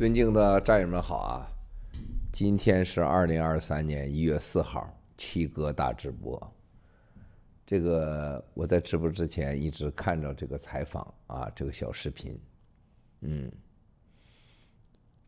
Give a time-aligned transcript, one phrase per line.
[0.00, 1.46] 尊敬的战友们好啊！
[2.32, 6.40] 今天是二零二三年一月四号，七哥大直播。
[7.66, 12.40] 这个我在直播之前一直看着这个采访啊，这个小视频，
[13.20, 13.52] 嗯，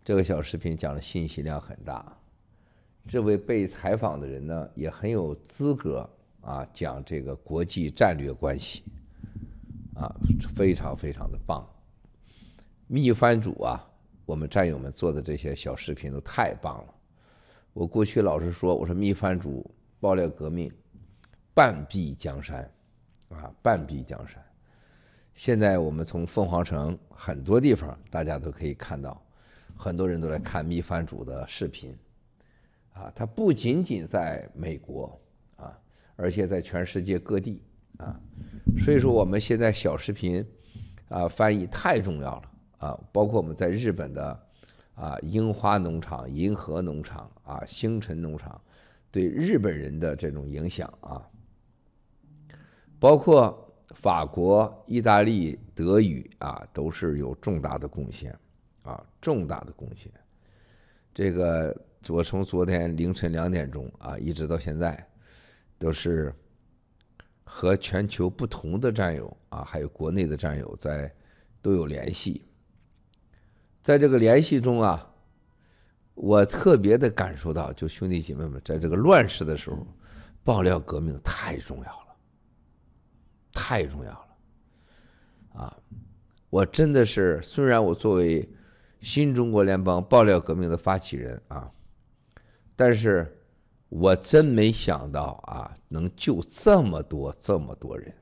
[0.03, 2.11] 这个小视频讲的信息量很大。
[3.07, 6.09] 这位被采访的人呢，也很有资格
[6.41, 8.85] 啊，讲这个国际战略关系，
[9.95, 10.11] 啊，
[10.57, 11.63] 非常非常的棒。
[12.87, 13.77] 秘番主啊，
[14.33, 16.95] 我们战友们做的这些小视频都太棒了。
[17.75, 20.73] 我过去老是说，我说秘番主爆料革命。
[21.53, 22.63] 半壁江山，
[23.29, 24.43] 啊，半壁江山。
[25.35, 29.23] 现在我们从凤凰城很多地方，大家都可以看到，
[29.77, 31.95] 很多人都来看秘番主的视频，
[32.95, 35.21] 啊，他不仅仅在美国，
[35.57, 35.79] 啊，
[36.17, 37.63] 而且在全世界各地，
[37.99, 38.19] 啊，
[38.83, 40.43] 所以说我们现在小视频，
[41.11, 42.52] 啊，翻译太重要了，
[42.83, 44.47] 啊，包括我们在日本的，
[44.97, 48.61] 啊，樱花农场、银河农场，啊，星辰农场，
[49.09, 51.25] 对日本人的这种影响，啊。
[52.99, 58.37] 包括法国、意大利、德语啊，都是有重大的贡献，
[58.83, 60.13] 啊，重大的贡献。
[61.15, 65.09] 这个我从昨天凌晨两点钟啊，一直到现在，
[65.79, 66.35] 都是
[67.45, 71.13] 和全球不同的战友啊，还有国内的战友在
[71.61, 72.45] 都有联系。
[73.83, 75.11] 在这个联系中啊，
[76.15, 79.87] 我特别的感受到，就兄弟姐妹们，在这个乱世的时候，
[80.45, 81.99] 爆料革命太重要了。
[83.55, 85.79] 太重要了，啊！
[86.49, 88.49] 我真的是，虽然我作为
[89.03, 91.71] 新中国联邦爆料革命的发起人啊，
[92.75, 93.31] 但是
[93.91, 98.15] 我真没想到啊，能救这么多这么多人。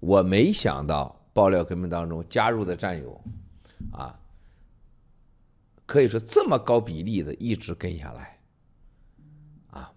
[0.00, 3.20] 我没想到爆料革命当中加入的战友
[3.92, 4.18] 啊，
[5.86, 8.38] 可以说这么高比例的一直跟下来。
[9.70, 9.92] 啊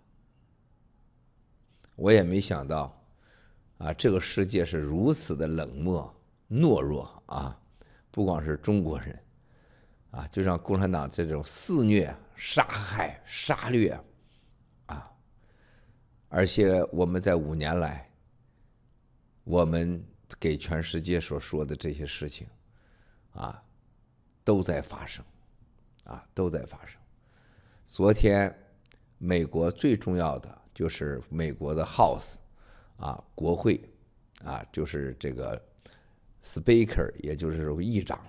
[1.95, 2.99] 我也没想到，
[3.77, 6.11] 啊，这个世界是如此的冷漠、
[6.49, 7.59] 懦弱啊！
[8.09, 9.23] 不光是中国人，
[10.09, 13.99] 啊，就像共产党这种肆虐、杀害、杀掠，
[14.87, 15.11] 啊！
[16.29, 18.11] 而且我们在五年来，
[19.43, 20.03] 我们
[20.39, 22.47] 给全世界所说的这些事情，
[23.33, 23.63] 啊，
[24.43, 25.23] 都在发生，
[26.03, 26.99] 啊，都在发生。
[27.85, 28.53] 昨天，
[29.17, 30.59] 美国最重要的。
[30.75, 32.37] 就是美国的 House，
[32.97, 33.79] 啊，国会，
[34.43, 35.63] 啊，就是这个
[36.43, 38.19] Speaker，也就是议长。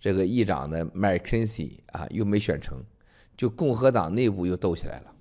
[0.00, 2.84] 这个议长呢，McCarthy 啊，又没选成，
[3.36, 5.14] 就共和党内部又斗起来了，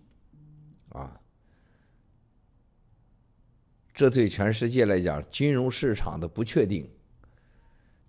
[4.00, 6.90] 这对全世界来讲，金融市场的不确定，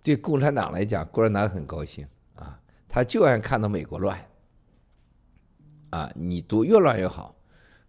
[0.01, 2.57] 对共产党来讲，共产党很高兴啊，
[2.87, 4.17] 他就爱看到美国乱，
[5.89, 7.35] 啊，你多越乱越好。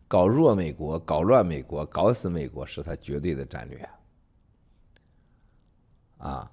[0.09, 3.89] 搞弱美国，搞乱美国，搞死美国是他绝对的战略
[6.19, 6.51] 啊！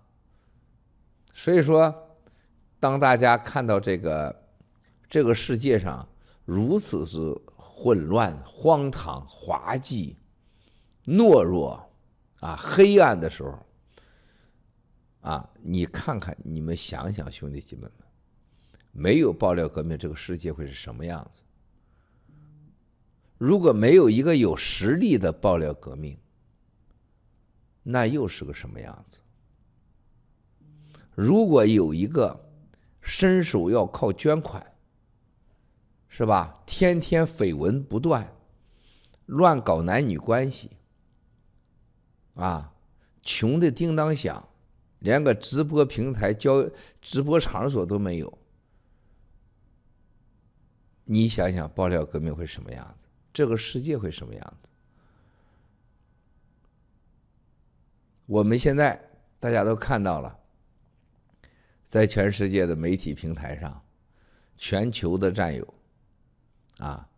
[1.34, 1.92] 所以说，
[2.80, 4.44] 当大家看到这个
[5.10, 6.08] 这个世界上
[6.46, 7.20] 如此之
[7.56, 10.16] 混乱、荒唐、滑稽、
[11.10, 11.92] 懦弱
[12.40, 13.58] 啊、黑暗的时候，
[15.22, 17.92] 啊，你看看，你们想想，兄弟姐妹们，
[18.92, 21.42] 没有爆料革命，这个世界会是什么样子？
[23.40, 26.16] 如果没有一个有实力的爆料革命，
[27.82, 29.20] 那又是个什么样子？
[31.16, 32.40] 如果有一个
[33.02, 34.64] 伸手要靠捐款，
[36.08, 36.54] 是吧？
[36.66, 38.32] 天天绯闻不断，
[39.26, 40.70] 乱搞男女关系，
[42.40, 42.74] 啊，
[43.22, 44.48] 穷的叮当响，
[45.00, 46.70] 连个直播平台、交
[47.02, 48.38] 直播场所都没有。
[51.04, 53.10] 你想想，爆料革命会什么样子？
[53.34, 54.70] 这个世界会什么样子？
[58.26, 59.00] 我们现在
[59.40, 60.40] 大家都看到了，
[61.84, 63.84] 在全世界的媒体平台上，
[64.56, 65.74] 全球的战友
[66.78, 67.10] 啊，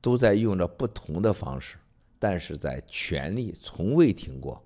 [0.00, 1.76] 都在用着不同的方式，
[2.20, 4.64] 但是在全力从未停过，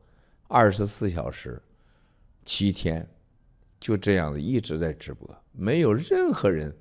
[0.54, 1.60] 二十四小时、
[2.44, 3.04] 七天，
[3.80, 6.72] 就这样的一直在直播，没有任何人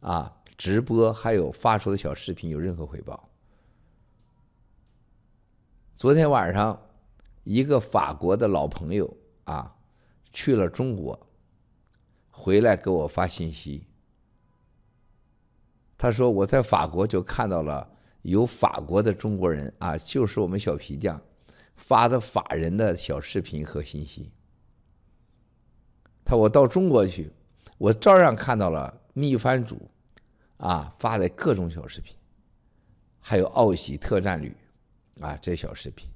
[0.00, 3.26] 啊直播还有发出的小视频有任何回报。
[5.94, 6.78] 昨天晚上，
[7.44, 9.74] 一个法国的老朋友啊，
[10.30, 11.18] 去了中国，
[12.28, 13.86] 回来给我发信息。
[15.96, 17.90] 他说我在法国就看到了
[18.20, 21.18] 有法国的中国人啊，就是我们小皮匠
[21.76, 24.32] 发的法人的小视频和信息。
[26.24, 27.30] 他我到中国去，
[27.78, 29.88] 我照样看到了秘饭主
[30.56, 32.16] 啊发的各种小视频，
[33.20, 34.56] 还有奥喜特战旅
[35.20, 36.08] 啊这小视频，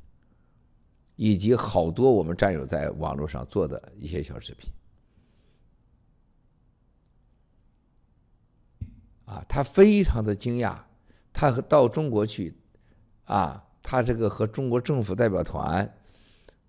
[1.14, 4.68] 以及好多我们战友在网络上做的一些小视频。
[9.26, 10.76] 啊，他非常的惊讶，
[11.32, 12.52] 他到中国去，
[13.26, 15.92] 啊，他这个和中国政府代表团，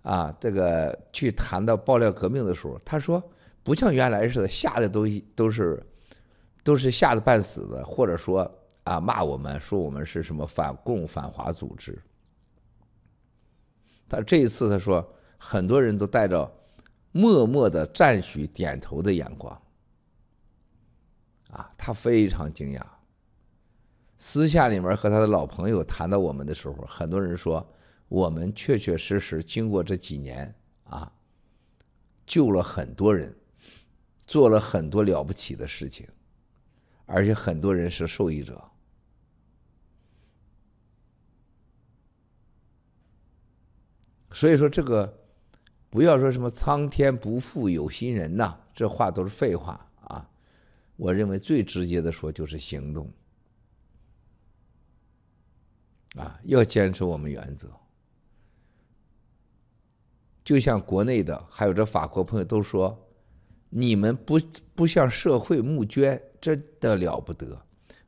[0.01, 3.21] 啊，这个去谈到爆料革命的时候，他说
[3.63, 5.05] 不像原来似的吓得都
[5.35, 5.85] 都是
[6.63, 8.49] 都是吓得半死的，或者说
[8.83, 11.97] 啊骂我们说我们是什么反共反华组织。
[14.09, 16.51] 他这一次他说很多人都带着
[17.11, 19.61] 默默的赞许点头的眼光。
[21.51, 22.81] 啊，他非常惊讶。
[24.23, 27.68] 私下里面和他的老朋友谈到我们的时候，很多人说
[28.07, 30.53] 我们确确实实经过这几年
[30.83, 31.12] 啊，
[32.27, 33.35] 救了很多人，
[34.27, 36.07] 做了很多了不起的事情，
[37.07, 38.63] 而且很多人是受益者。
[44.31, 45.12] 所以说这个
[45.89, 50.29] 不要说什么苍天不负有心人呐，这话都是废话啊。
[50.95, 53.12] 我认为最直接的说就是行动，
[56.17, 57.69] 啊，要坚持我们原则。
[60.43, 62.97] 就像国内的，还有这法国朋友都说，
[63.69, 64.39] 你们不
[64.75, 67.61] 不向社会募捐，真的了不得。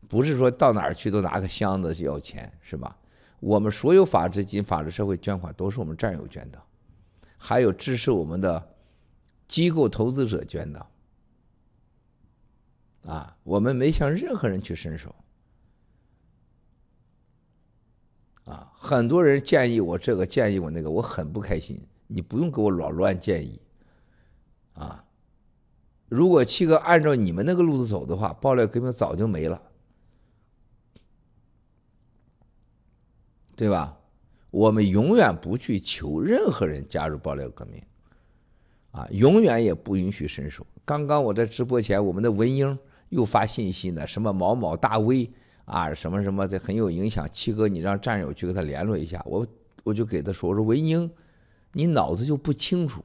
[0.10, 2.98] 不是说到哪儿去都拿个箱子要钱，是吧？
[3.40, 6.62] 我们所有法治金、法治社会捐款都是我们战友捐的，
[7.38, 8.76] 还有支持我们的
[9.48, 10.86] 机构投资者捐的。
[13.06, 15.14] 啊，我们没向任何人去伸手。
[18.46, 21.80] 啊，很多人建议我这个，建议我那个，我很不开心。
[22.08, 23.62] 你不用给我老乱建议。
[24.74, 25.04] 啊，
[26.10, 29.62] 如果七哥按照你们那个路子走的话，爆料革命早就没了，
[33.56, 33.98] 对吧？
[34.52, 37.82] 我们永远不去求任何人加入爆料革命，
[38.92, 40.66] 啊，永远也不允许伸手。
[40.84, 42.78] 刚刚我在直播前，我们的文英。
[43.10, 45.30] 又发信息呢，什么某某大 V
[45.66, 47.28] 啊，什么什么这很有影响。
[47.32, 49.22] 七哥，你让战友去跟他联络一下。
[49.26, 49.48] 我
[49.84, 51.10] 我就给他说，我说文英，
[51.72, 53.04] 你脑子就不清楚。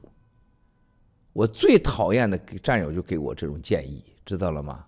[1.33, 4.85] 我最讨厌的给战友就给我这种建议，知道了吗？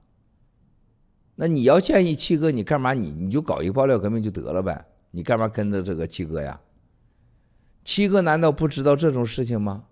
[1.35, 2.93] 那你要建议七哥，你干嘛？
[2.93, 4.85] 你你就搞一个爆料革命就得了呗。
[5.11, 6.59] 你干嘛跟着这个七哥呀？
[7.83, 9.85] 七哥难道不知道这种事情吗？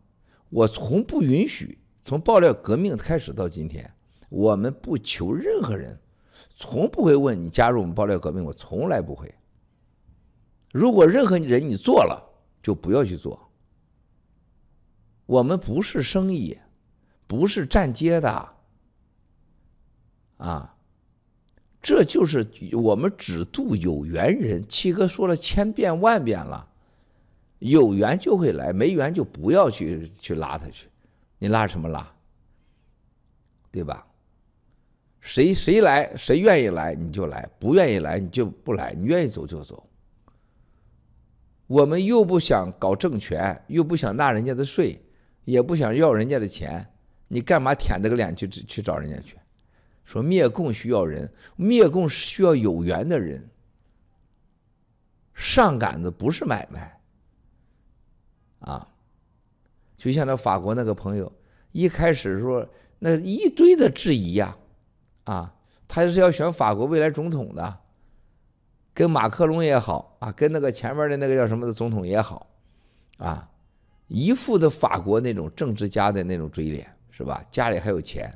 [0.49, 3.89] 我从不允许，从爆料革命开始到今天。
[4.29, 5.99] 我们不求任何人，
[6.61, 9.33] 从不会问你加入我们爆料革命，我从来不会。
[10.73, 12.21] 如果任何人你做了，
[12.61, 13.49] 就不要去做。
[15.25, 16.57] 我们不是生意，
[17.27, 18.55] 不是站街的，
[20.35, 20.75] 啊，
[21.81, 24.61] 这就是我们只渡有缘人。
[24.67, 26.67] 七哥说了千遍万遍了，
[27.59, 30.89] 有缘就会来，没缘就不要去去拉他去，
[31.37, 32.13] 你拉什么拉？
[33.71, 34.05] 对吧？
[35.21, 39.85] 谁谁来，谁愿意来你就来，不愿意来你就不来，你愿意走就走。
[41.67, 44.99] 我们又不想搞政权，又不想纳人家的税，
[45.43, 46.87] 也不想要人家的钱，
[47.27, 49.37] 你干嘛舔着个脸去去找人家去？
[50.05, 53.47] 说灭共需要人，灭共是需要有缘的人。
[55.35, 56.99] 上杆子不是买卖。
[58.59, 58.87] 啊，
[59.97, 61.31] 就像那法国那个朋友，
[61.71, 64.57] 一开始说那一堆的质疑呀。
[65.29, 65.53] 啊
[65.87, 67.79] 他是要选法国未来总统的，
[68.95, 72.47] 跟马克龙也好啊，跟那个前面的那个叫什么的总统也好，
[73.17, 73.49] 啊，
[74.07, 77.43] 一副的法国那种政治家的那种嘴脸，是吧？
[77.51, 78.31] 家里还有钱。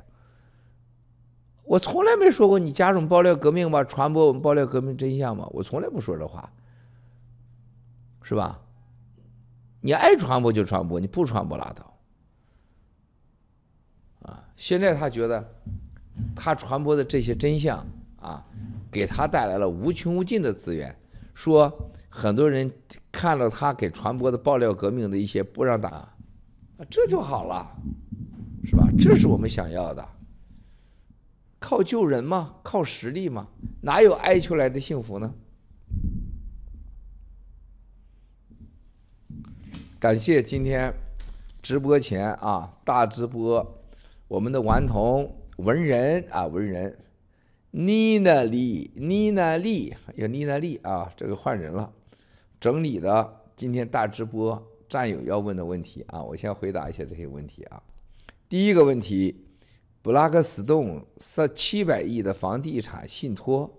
[1.63, 6.51] 我从来没说过你加入爆料革命吧，传播我们爆料革命真相吧，我从来不说这话，
[8.21, 8.59] 是吧？
[9.81, 11.97] 你爱传播就传播，你不传播拉倒。
[14.23, 15.55] 啊，现在他觉得。
[16.35, 17.85] 他传播的这些真相
[18.17, 18.45] 啊，
[18.91, 20.95] 给他带来了无穷无尽的资源。
[21.33, 22.71] 说很多人
[23.11, 26.15] 看了他给传播的爆料革命的一些不让打，
[26.89, 27.75] 这就好了，
[28.63, 28.87] 是吧？
[28.99, 30.07] 这是我们想要的。
[31.59, 32.55] 靠救人吗？
[32.61, 33.47] 靠实力吗？
[33.81, 35.33] 哪有哀求来的幸福呢？
[39.99, 40.93] 感谢今天
[41.61, 43.81] 直播前啊大直播，
[44.27, 45.33] 我们的顽童。
[45.57, 46.97] 文人啊，文人，
[47.69, 51.93] 妮娜丽，妮娜丽，有妮娜丽啊，这个换人了。
[52.59, 57.83] 整理的今天大直播战友要问的问题啊，我先回答一下这些问题啊。
[58.49, 59.45] 第一个问题，
[60.01, 63.71] 布拉克斯顿设七百亿的房地产信托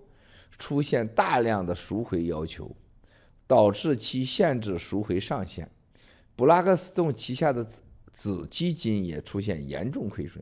[0.57, 2.73] 出现大量的赎回要求，
[3.45, 5.69] 导致其限制赎回上限。
[6.37, 10.41] 布拉克斯顿旗下的子子基金也出现严重亏损。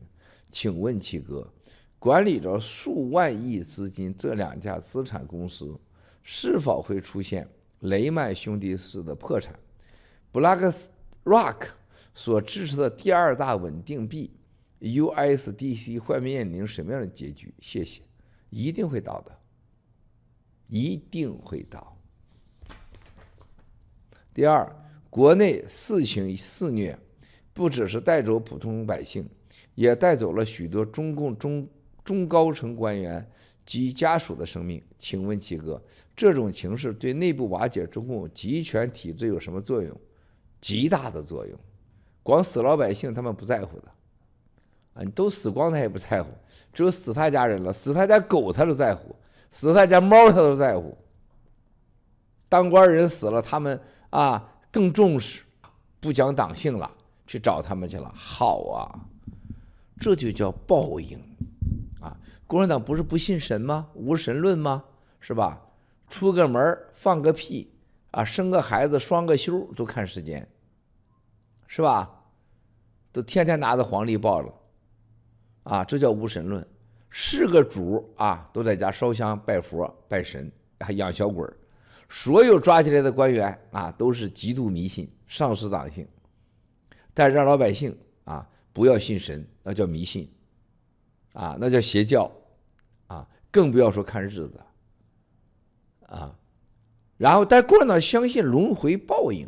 [0.53, 1.51] 请问七哥，
[1.97, 5.75] 管理着数万亿资金这两家资产公司
[6.21, 9.59] 是否会出现雷曼兄弟式的破产
[10.31, 11.69] ？BlackRock
[12.13, 14.31] 所支持的第二大稳定币
[14.79, 17.51] USDC 会面临什么样的结局？
[17.59, 18.03] 谢谢，
[18.51, 19.35] 一定会倒的，
[20.67, 21.97] 一定会倒。
[24.31, 24.71] 第二，
[25.09, 26.99] 国内四情肆虐，
[27.53, 29.27] 不只是带走普通百姓。
[29.75, 31.67] 也带走了许多中共中
[32.03, 33.25] 中高层官员
[33.65, 34.81] 及家属的生命。
[34.99, 35.81] 请问七哥，
[36.15, 39.95] 这种情势对内部瓦解中共集权体制有什么作用？
[40.61, 41.57] 极大的作用。
[42.21, 43.91] 光死老百姓他们不在乎的，
[44.93, 46.29] 啊，你都死光他也不在乎，
[46.71, 49.13] 只有死他家人了，死他家狗他都在乎，
[49.51, 50.97] 死他家猫他都在乎。
[52.47, 53.77] 当官人死了，他们
[54.09, 55.41] 啊更重视，
[55.99, 56.89] 不讲党性了，
[57.27, 58.09] 去找他们去了。
[58.15, 59.09] 好啊。
[59.99, 61.17] 这就叫报应，
[62.01, 62.17] 啊！
[62.47, 63.87] 共产党不是不信神吗？
[63.93, 64.83] 无神论吗？
[65.19, 65.61] 是吧？
[66.09, 67.71] 出个门放个屁
[68.11, 70.47] 啊，生个孩子双个休都看时间，
[71.67, 72.09] 是吧？
[73.11, 74.53] 都天天拿着黄历报了，
[75.63, 75.83] 啊！
[75.83, 76.67] 这叫无神论。
[77.09, 81.47] 是个主啊，都在家烧香拜佛拜神，还养小鬼。
[82.09, 86.07] 所有抓起来的官员啊，都是极度迷信，丧失党性，
[87.13, 87.95] 但让老百姓。
[88.73, 90.27] 不要信神，那叫迷信，
[91.33, 92.29] 啊，那叫邪教，
[93.07, 94.59] 啊，更不要说看日子，
[96.07, 96.35] 啊，
[97.17, 99.47] 然后但共产党相信轮回报应，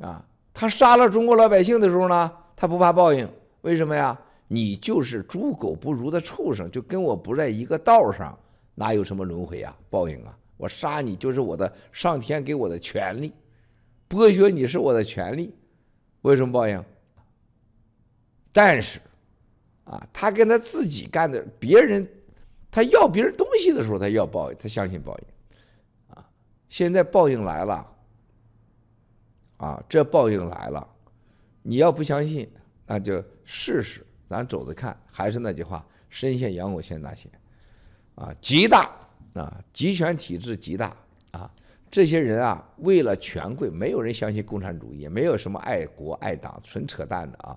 [0.00, 3.26] 啊，他杀了中国老百姓的时候呢，他不怕报应，
[3.62, 4.20] 为什么呀？
[4.52, 8.36] 你就是猪狗不如的畜生，就跟我不在一个道上，
[8.74, 9.78] 哪有什么轮回啊？
[9.88, 10.36] 报应啊？
[10.56, 13.32] 我杀你就是我的上天给我的权利，
[14.08, 15.54] 剥削你是我的权利，
[16.22, 16.84] 为什么报应？
[18.52, 19.00] 但是，
[19.84, 22.08] 啊，他跟他自己干的，别人
[22.70, 26.28] 他要别人东西的时候，他要报应，他相信报应，啊，
[26.68, 27.86] 现在报应来了，
[29.56, 30.88] 啊，这报应来了，
[31.62, 32.50] 你要不相信，
[32.86, 35.00] 那就试试，咱走着看。
[35.06, 37.30] 还是那句话，深陷羊口陷大险，
[38.16, 38.90] 啊，极大
[39.34, 40.96] 啊，集权体制极大
[41.30, 41.48] 啊，
[41.88, 47.56] 这些人啊，为了权贵，没有人相信共产主义，也没有什么爱国爱党，纯扯淡的啊。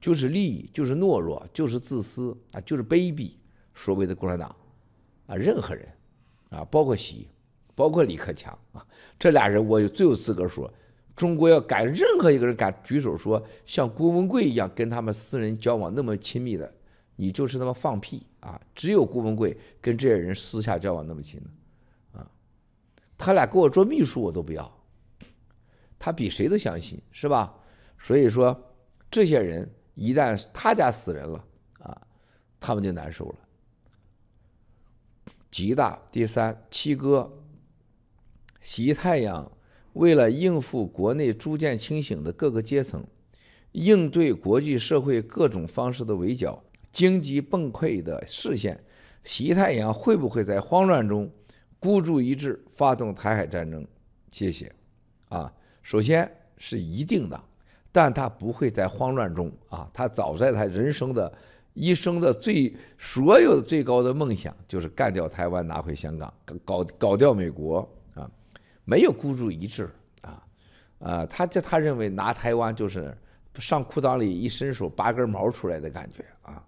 [0.00, 3.32] 就是利益，就是懦弱，就是自私啊，就是卑鄙。
[3.72, 4.54] 所谓的共产党
[5.26, 5.88] 啊，任何人
[6.50, 7.28] 啊，包括习，
[7.74, 8.86] 包括李克强啊，
[9.18, 10.70] 这俩人我有最有资格说，
[11.16, 16.70] 中国要敢任何一个人敢举手说像郭文贵一样跟他们私人交往那么亲密的，
[17.16, 18.60] 你就是他妈放屁啊！
[18.74, 22.30] 只有郭文贵跟这些人私下交往那么亲的啊，
[23.16, 24.70] 他俩给我做秘书我都不要，
[25.98, 27.54] 他比谁都相信是吧？
[27.98, 28.74] 所以说
[29.10, 29.66] 这些人。
[30.00, 31.44] 一旦他家死人了
[31.80, 32.00] 啊，
[32.58, 33.34] 他们就难受了。
[35.50, 36.00] 极大。
[36.10, 37.30] 第三，七哥，
[38.62, 39.52] 习太阳
[39.92, 43.06] 为了应付国内逐渐清醒的各个阶层，
[43.72, 48.82] 应对国际社会各种方式的围剿，经济崩溃的视线，
[49.22, 51.30] 习太阳会不会在慌乱中
[51.78, 53.86] 孤注一掷发动台海战争？
[54.32, 54.72] 谢谢。
[55.28, 55.52] 啊，
[55.82, 57.38] 首先是一定的。
[57.92, 61.32] 但他不会在慌乱中啊，他早在他人生的
[61.74, 66.32] 一生的最所有最高的梦想就是干掉台湾，拿回香港，
[66.64, 68.30] 搞搞掉美国啊，
[68.84, 69.88] 没有孤注一掷
[70.22, 70.42] 啊，
[70.98, 73.16] 啊，他这他认为拿台湾就是
[73.54, 76.64] 上裤裆里一伸手拔根毛出来的感觉啊，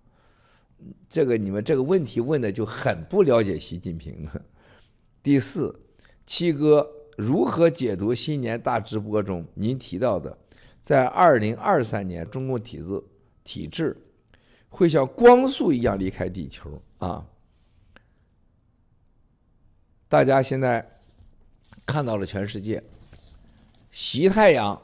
[1.08, 4.28] 这个你们这个问题问的就很不了解习近平。
[5.22, 5.80] 第四，
[6.26, 6.84] 七哥
[7.16, 10.36] 如何解读新年大直播中您提到的？
[10.82, 13.02] 在二零二三年，中共体制
[13.44, 13.96] 体制
[14.68, 17.24] 会像光速一样离开地球啊！
[20.08, 21.00] 大家现在
[21.86, 22.82] 看到了全世界，
[23.92, 24.82] 习太阳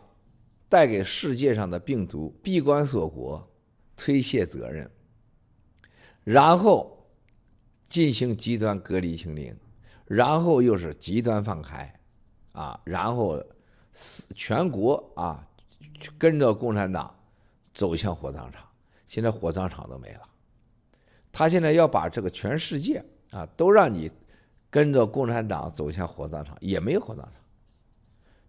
[0.69, 3.51] 带给世界上的病毒，闭关锁国，
[3.97, 4.89] 推卸责任，
[6.23, 7.09] 然后
[7.89, 9.57] 进行极端隔离清零，
[10.07, 11.93] 然后又是极端放开
[12.53, 13.45] 啊，然后
[14.37, 15.45] 全国啊。
[16.17, 17.15] 跟着共产党
[17.75, 18.67] 走向火葬场，
[19.07, 20.21] 现在火葬场都没了。
[21.31, 24.11] 他现在要把这个全世界啊，都让你
[24.71, 27.33] 跟着共产党走向火葬场，也没有火葬场。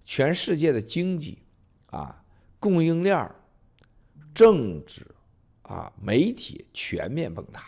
[0.05, 1.43] 全世界的经济
[1.87, 2.23] 啊，
[2.59, 3.29] 供应链、
[4.33, 5.05] 政治
[5.61, 7.63] 啊、媒体全面崩塌。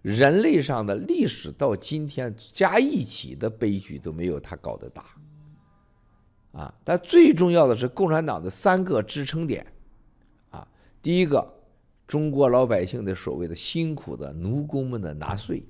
[0.00, 5.04] 人类上的历史到今天加一起的悲剧都没有他搞得大。
[6.52, 9.66] 啊，但最重要的是共产党的三个支撑点，
[10.50, 10.68] 啊，
[11.00, 11.46] 第一个，
[12.06, 15.64] 中国老百姓的所谓的辛苦的奴工们的纳税，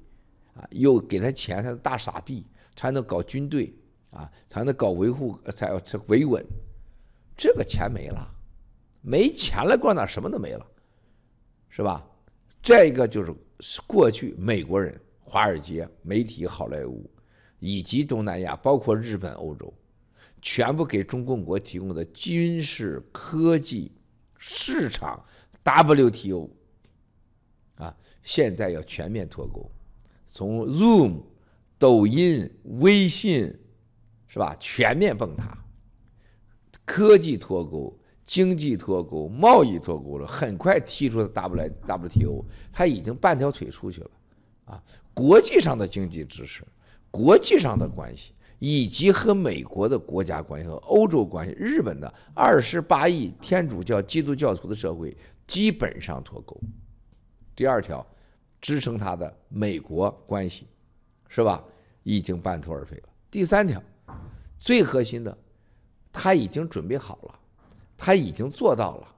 [0.54, 3.72] 啊，又给他钱，他的大傻逼，才能搞军队，
[4.10, 6.44] 啊，才能搞维护，才要维稳，
[7.36, 8.28] 这个钱没了，
[9.00, 10.66] 没钱了，过哪什么都没了，
[11.68, 12.04] 是吧？
[12.60, 13.32] 再一个就是
[13.86, 17.08] 过去美国人、华尔街、媒体、好莱坞，
[17.60, 19.72] 以及东南亚，包括日本、欧洲。
[20.42, 23.92] 全部给中共国提供的军事、科技、
[24.36, 25.24] 市场、
[25.62, 26.50] WTO，
[27.76, 29.70] 啊，现在要全面脱钩，
[30.28, 31.22] 从 Zoom、
[31.78, 33.56] 抖音、微信，
[34.26, 34.56] 是吧？
[34.58, 35.56] 全面崩塌，
[36.84, 37.96] 科技脱钩、
[38.26, 44.10] 经济脱钩、贸易脱钩了，很快踢出 W WTO，他已经半条腿出去了，
[44.64, 44.82] 啊，
[45.14, 46.64] 国际上的经济支持，
[47.12, 48.32] 国际上的关系。
[48.64, 55.16] 以及和美国的国家关系和欧洲关系，日本的二十八亿天主教基督教徒的社会
[55.48, 56.56] 基本上脱钩。
[57.56, 58.06] 第二条，
[58.60, 60.68] 支撑他的美国关系，
[61.26, 61.64] 是吧？
[62.04, 63.08] 已经半途而废了。
[63.32, 63.82] 第三条，
[64.60, 65.36] 最核心的，
[66.12, 67.40] 他已经准备好了，
[67.96, 69.16] 他已经做到了，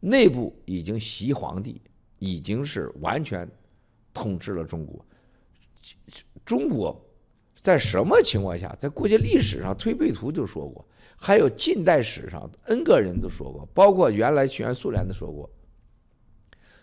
[0.00, 1.80] 内部已经习皇帝，
[2.18, 3.48] 已经是完全
[4.12, 5.06] 统治了中国，
[6.44, 7.00] 中国。
[7.62, 10.82] 在什么情况下，在过去历史上，推背图就说过，
[11.14, 15.50] 还有近代史上 N 个人都说过，包括原来原苏联都说过，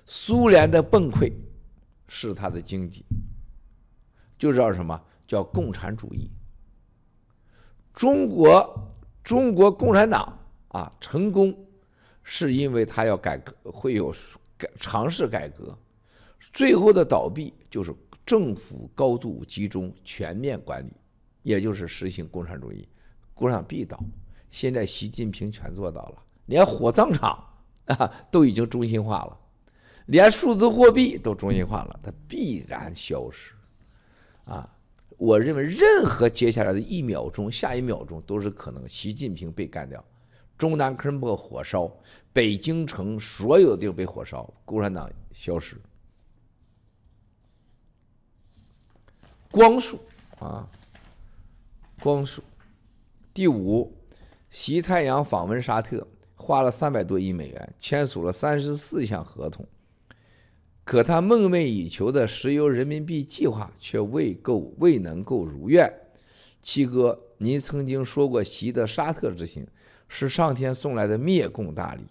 [0.05, 1.33] 苏联的崩溃
[2.07, 3.03] 是他的经济，
[4.37, 6.29] 就叫什么叫共产主义。
[7.93, 8.87] 中国
[9.23, 11.51] 中国共产党啊成功，
[12.21, 14.13] 是因为他要改革，会有
[14.55, 15.75] 改尝试改革，
[16.53, 17.91] 最后的倒闭就是。
[18.27, 20.91] 政府高度集中、全面管理，
[21.43, 22.85] 也就是实行共产主义，
[23.33, 23.97] 共产党必倒。
[24.49, 27.41] 现在习近平全做到了，连火葬场
[27.85, 29.39] 啊都已经中心化了，
[30.07, 33.53] 连数字货币都中心化了，它必然消失。
[34.43, 34.69] 啊，
[35.17, 40.03] 我认为任何接下来的一秒钟、下一秒钟都是可能，习近平被干掉，
[40.57, 41.89] 中南坑被火烧，
[42.33, 45.77] 北京城所有地方被火烧，共产党消失。
[49.49, 49.99] 光速
[50.39, 50.67] 啊，
[52.01, 52.43] 光速。
[53.33, 53.95] 第五，
[54.49, 59.65] 习太阳访问沙特，花了三百多亿美元，签署了三十四项合同。
[60.83, 65.91] 可他梦寐以求的石油人民币计划却未够，未能够如愿。
[66.61, 69.67] 七哥，您曾经说过，习的沙特之行
[70.07, 72.07] 是上天送来的灭共大礼，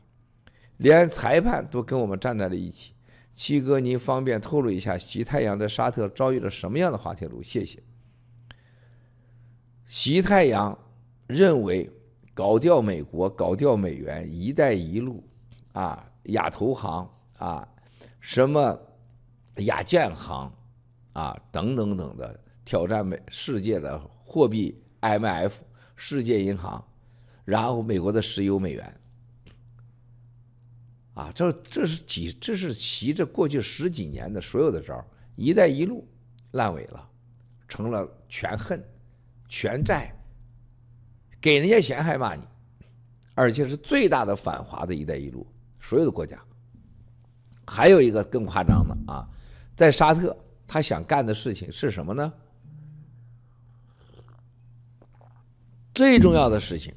[0.79, 2.93] 连裁判都跟我们站在了一起。
[3.37, 7.43] 七哥，您方便透露一下，习太阳在沙特遭遇了什么样的滑铁卢？
[7.43, 7.79] 谢谢。
[9.87, 10.77] 习太阳
[11.27, 11.89] 认为
[12.33, 15.23] 搞掉美国，搞掉美元，“一带一路”
[15.75, 17.69] 啊，亚投行啊，
[18.21, 18.81] 什么
[19.57, 20.51] 亚建行
[21.13, 25.63] 啊，等等等的挑战美世界的货币 M F、
[25.95, 26.83] 世界银行，
[27.45, 28.91] 然后美国的石油美元。
[31.17, 32.31] 啊，这这是几？
[32.39, 35.03] 这是习着过去十几年的所有的招
[35.35, 36.07] “一带一路”
[36.53, 37.09] 烂尾了，
[37.67, 38.85] 成了全恨、
[39.49, 40.15] 全债，
[41.41, 42.43] 给人家钱还骂你，
[43.35, 45.47] 而且是最大的反华的一带一路，
[45.81, 46.39] 所有的国家。
[47.67, 49.27] 还有一个更夸张的啊，
[49.75, 50.37] 在沙特，
[50.69, 52.31] 他想干的事情是什么呢？
[55.95, 56.95] 最重要的事情，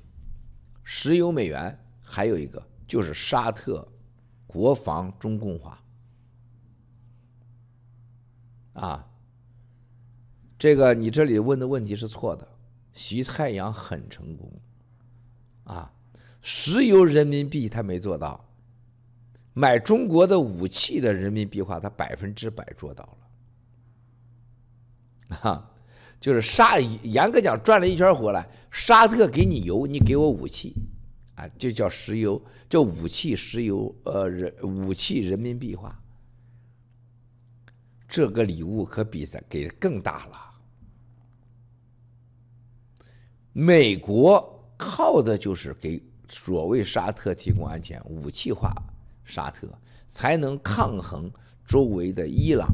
[0.84, 3.88] 石油美元，还有一个就是沙特。
[4.52, 5.80] 国防中共化，
[8.74, 9.08] 啊，
[10.58, 12.48] 这个你这里问的问题是错的。
[12.92, 14.52] 徐太阳很成功，
[15.66, 15.94] 啊，
[16.42, 18.44] 石油人民币他没做到，
[19.54, 23.18] 买中国的武器的人民币化他百分之百做到
[25.30, 25.72] 了，啊，
[26.20, 30.74] 就是沙严格讲转了一圈回来，沙特给你油，你给我武器。
[31.40, 35.98] 啊，就叫石油，叫武器石油，呃，人武器人民币化，
[38.10, 40.38] 这个礼物可比咱给的更大了。
[43.54, 48.76] 美国靠的就是给所谓沙特提供安全，武器化
[49.24, 49.66] 沙特，
[50.10, 51.32] 才能抗衡
[51.66, 52.68] 周围的伊朗，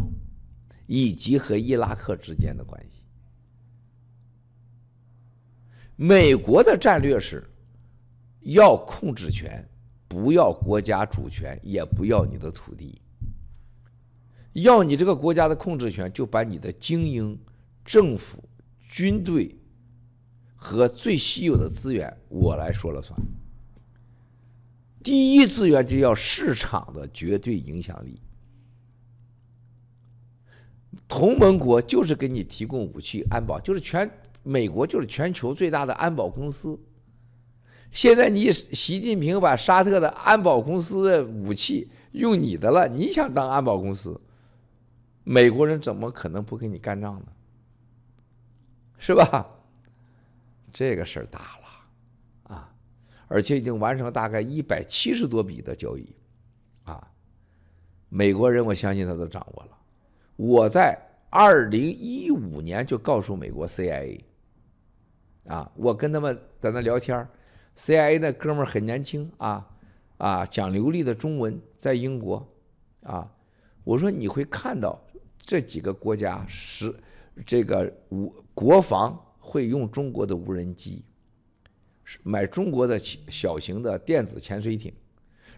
[0.87, 3.03] 以及和伊拉克之间的关系。
[5.95, 7.47] 美国的战略是。
[8.45, 9.67] 要控制权，
[10.07, 13.01] 不要国家主权，也不要你的土地，
[14.53, 17.37] 要你这个国家的控制权，就把你的精英、
[17.83, 18.43] 政府、
[18.87, 19.57] 军队
[20.55, 23.19] 和最稀有的资源我来说了算。
[25.03, 28.21] 第一资源就要市场的绝对影响力。
[31.07, 34.09] 同盟国就是给你提供武器安保，就是全
[34.43, 36.79] 美国就是全球最大的安保公司。
[37.95, 44.19] 现在你习近平把沙特的安保公司的武器用你的了，你想当安保公司，
[45.23, 47.27] 美国人怎么可能不跟你干仗呢？
[48.97, 49.49] 是吧？
[50.73, 52.69] 这个事儿大了啊！
[53.29, 56.05] 而且已经完成大概一百七十多笔的交易
[56.83, 57.09] 啊！
[58.09, 59.69] 美国人我相信他都掌握了。
[60.35, 64.19] 我在二零一五年就告诉美国 CIA，
[65.47, 67.29] 啊，我跟他们在那聊天儿
[67.77, 69.67] ，CIA 那哥们儿很年轻啊，
[70.17, 72.47] 啊，讲流利的中文，在英国，
[73.03, 73.31] 啊，
[73.83, 74.99] 我说你会看到
[75.37, 76.93] 这几个国家是
[77.45, 81.03] 这个无国防会用中国的无人机，
[82.23, 84.93] 买中国的小型的电子潜水艇，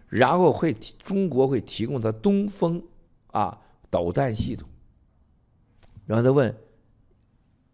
[0.08, 2.82] 然后会中国会提供的东风
[3.27, 3.62] 啊。
[3.89, 4.67] 导弹系统，
[6.06, 6.53] 然后他问：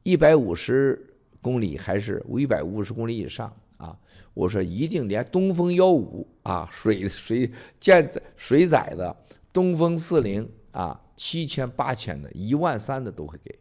[0.03, 1.03] 一百五十
[1.41, 3.51] 公里还是一百五十公里以上
[3.83, 3.97] 啊？
[4.33, 9.15] 我说一定连东风幺五啊，水水舰水载的
[9.51, 13.59] 东风四零啊，七千八千的一万三的都会给。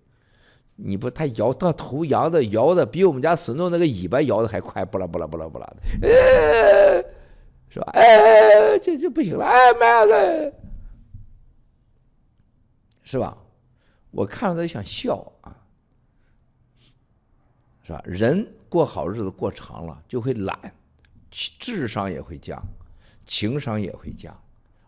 [0.77, 5.67] 你不，他摇他头摇的摇的比我们家孙诺那个尾巴摇的还快，不啦不啦不啦不啦
[6.01, 7.05] 的，哎，
[7.69, 7.91] 是吧？
[7.93, 10.53] 哎，这这不行了，哎，妈的！
[13.03, 13.37] 是吧？
[14.11, 15.55] 我看着都想笑啊，
[17.85, 18.01] 是吧？
[18.07, 20.75] 人过好日子过长了就会懒，
[21.31, 22.59] 智商也会降，
[23.27, 24.35] 情商也会降，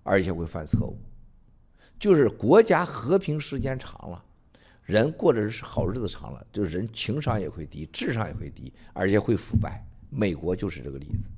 [0.03, 0.97] 而且会犯错误。
[1.99, 4.25] 就是国家和平时间长了，
[4.85, 9.85] 人过的是好日子长了，就是人情商也会低，智商也会低，而且会腐败。
[10.09, 11.29] 美国就是这个例子，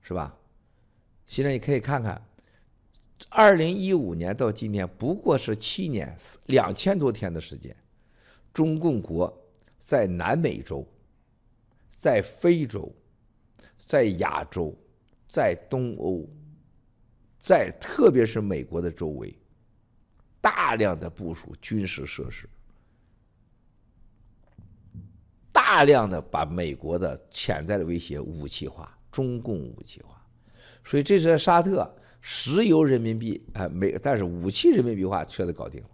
[0.00, 0.34] 是吧？
[1.26, 2.26] 现在你可以看看。
[3.28, 7.76] 二零一五年到今天不过是七年两千多天的时间，
[8.54, 9.41] 中共国
[9.84, 10.86] 在南美洲、
[11.90, 12.90] 在非洲、
[13.76, 14.74] 在亚洲、
[15.28, 16.26] 在东欧、
[17.38, 19.36] 在特别是美国的周围，
[20.40, 22.48] 大量的部署军事设施，
[25.50, 30.24] 大量的把美国的潜在的威胁武器化，中共武器化，
[30.84, 31.92] 所以这是沙特。
[32.24, 35.90] 石油人民币啊，美但是武器人民币化彻底搞定了，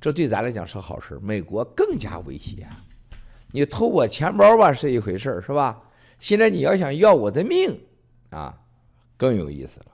[0.00, 1.18] 这对咱来讲是好事。
[1.18, 2.64] 美国更加威胁，
[3.52, 5.80] 你偷我钱包吧是一回事是吧？
[6.18, 7.78] 现在你要想要我的命
[8.30, 8.60] 啊，
[9.16, 9.86] 更有意思了。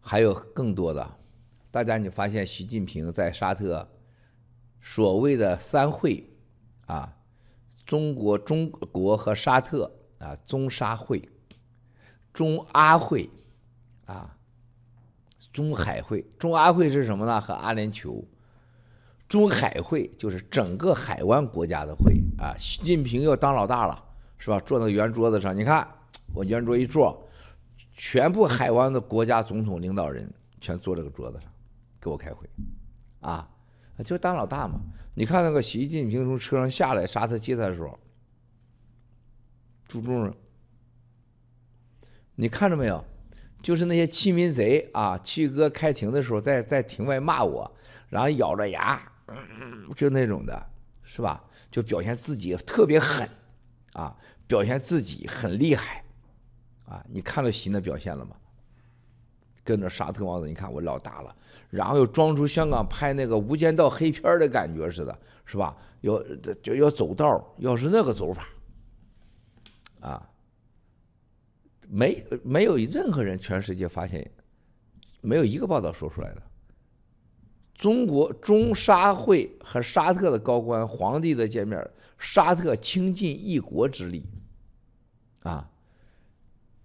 [0.00, 1.18] 还有更多的，
[1.70, 3.88] 大家你发现习近平在沙特
[4.80, 6.28] 所谓的三会
[6.86, 7.16] 啊。
[7.86, 11.22] 中国、中国和沙特啊，中沙会、
[12.32, 13.28] 中阿会
[14.06, 14.33] 啊，
[15.54, 16.26] 中海会。
[16.36, 17.40] 中阿会是什么呢？
[17.40, 18.22] 和阿联酋。
[19.28, 22.54] 中海会就是整个海湾国家的会啊。
[22.58, 24.04] 习近平要当老大了，
[24.36, 24.58] 是吧？
[24.66, 25.88] 坐那圆桌子上，你看
[26.34, 27.26] 我圆桌一坐，
[27.92, 30.28] 全部海湾的国家总统领导人
[30.60, 31.48] 全坐这个桌子上，
[32.00, 32.46] 给我开会，
[33.20, 33.48] 啊。
[34.04, 34.80] 就当老大嘛！
[35.14, 37.96] 你看那个习近平从车上下来，沙特接他的时候，
[39.86, 40.34] 朱重。
[42.34, 43.04] 你看着没有？
[43.64, 47.74] 就是那些欺民贼啊，七哥开庭的时候在在庭外骂我，
[48.10, 49.00] 然后咬着牙，
[49.96, 50.66] 就那种的，
[51.02, 51.42] 是吧？
[51.70, 53.26] 就表现自己特别狠，
[53.94, 54.14] 啊，
[54.46, 56.04] 表现自己很厉害，
[56.84, 57.02] 啊！
[57.08, 58.36] 你看到习那表现了吗？
[59.64, 61.34] 跟着沙特王子，你看我老大了。
[61.70, 65.74] 然后又装出香港拍那个《无间道》黑片的感觉似的，是吧？
[66.02, 66.22] 要
[66.62, 68.46] 就要走道，要是那个走法，
[70.00, 70.28] 啊，
[71.94, 74.28] 没没有任何人全世界发现，
[75.20, 76.42] 没有一个报道说出来的。
[77.72, 84.24] 中国中沙会和沙特的高官、皇帝的见面，沙特倾尽一国之力，
[85.44, 85.70] 啊，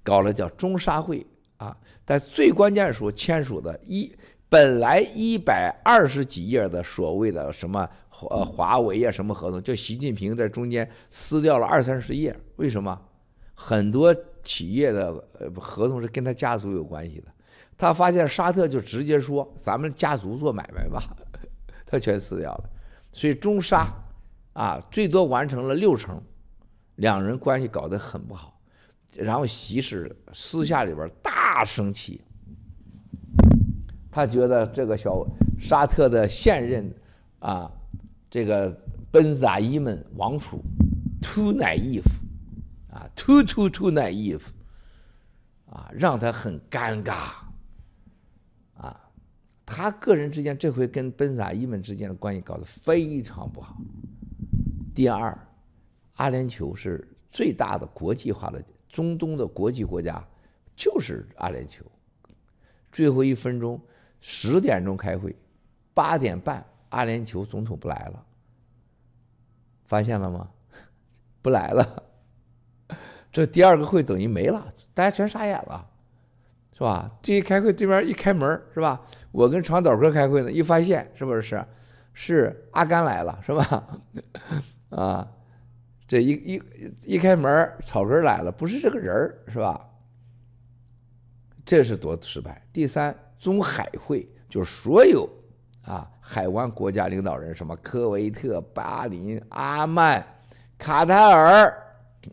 [0.03, 1.25] 搞了叫中沙会
[1.57, 4.15] 啊，但最关键时候签署的一。
[4.47, 7.87] 本来一百二十几页的所谓的什么
[8.31, 12.99] 呃华为啊什么合同，就习近平在中间撕掉了二三十页，为什么？
[13.53, 14.15] 很多
[14.49, 17.27] 企业的呃合同是跟他家族有关系的，
[17.77, 20.99] 他发现沙特就直接说咱们家族做买卖吧，
[21.85, 22.69] 他全撕掉了。
[23.13, 23.87] 所以中沙
[24.53, 26.19] 啊最多完成了六成，
[26.95, 28.59] 两人关系搞得很不好。
[29.13, 32.19] 然后习氏私下里边大生气，
[34.09, 35.23] 他觉得这个小
[35.59, 36.91] 沙特的现任
[37.37, 37.71] 啊，
[38.31, 38.75] 这个
[39.11, 40.59] 宾札伊们王储
[41.21, 42.01] too naive
[42.91, 44.41] 啊 too too too naive
[45.69, 47.13] 啊，让他很尴尬
[48.75, 49.09] 啊。
[49.65, 53.77] 他个人之间这回跟奔萨伊们之间的关系搞得非常不好。
[54.95, 55.37] 第二，
[56.15, 58.63] 阿联酋是最大的国际化的。
[58.89, 60.27] 中东的国际国家
[60.75, 61.81] 就是阿联酋。
[62.91, 63.79] 最后一分钟，
[64.19, 65.35] 十点钟开会，
[65.93, 68.25] 八点半阿联酋总统不来了，
[69.85, 70.49] 发现了吗？
[71.43, 72.03] 不来了，
[73.31, 75.85] 这第二个会等于没了，大家全傻眼了，
[76.73, 77.11] 是吧？
[77.21, 79.01] 这一开会，对面一开门，是吧？
[79.31, 81.65] 我跟长岛哥开会呢，一发现是不是
[82.13, 83.99] 是阿甘来了，是吧？
[84.89, 85.27] 啊。
[86.07, 86.63] 这一一
[87.05, 89.87] 一开门，草根来了，不是这个人是吧？
[91.63, 92.59] 这是多失败。
[92.73, 95.29] 第三，中海会就是所有
[95.85, 100.25] 啊海湾国家领导人，什么科威特、巴林、阿曼、
[100.79, 101.71] 卡塔尔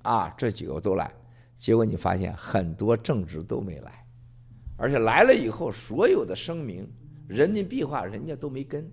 [0.02, 1.12] 啊，这几个都来，
[1.56, 4.06] 结果你发现很多正职都没来，
[4.76, 6.90] 而且来了以后，所有的声明、
[7.28, 8.90] 人民币化，人家都没跟。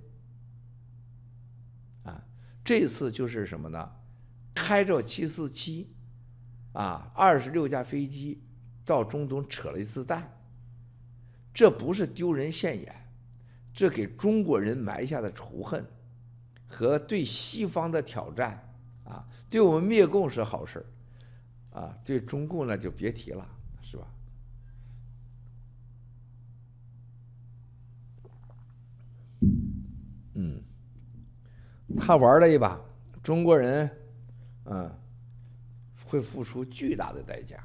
[2.03, 2.23] 啊，
[2.63, 3.91] 这次就是什么呢？
[4.53, 5.89] 开着七四七，
[6.73, 8.41] 啊，二十六架飞机
[8.85, 10.31] 到中东扯了一次蛋，
[11.53, 12.93] 这不是丢人现眼，
[13.73, 15.85] 这给中国人埋下的仇恨
[16.67, 18.72] 和对西方的挑战，
[19.53, 20.83] 对我们灭共是好事
[21.69, 23.47] 啊，对中共那就别提了，
[23.83, 24.07] 是吧？
[30.33, 30.59] 嗯，
[31.95, 32.81] 他玩了一把，
[33.21, 33.87] 中国人。
[34.65, 34.91] 嗯，
[36.03, 37.63] 会付出巨大的代价。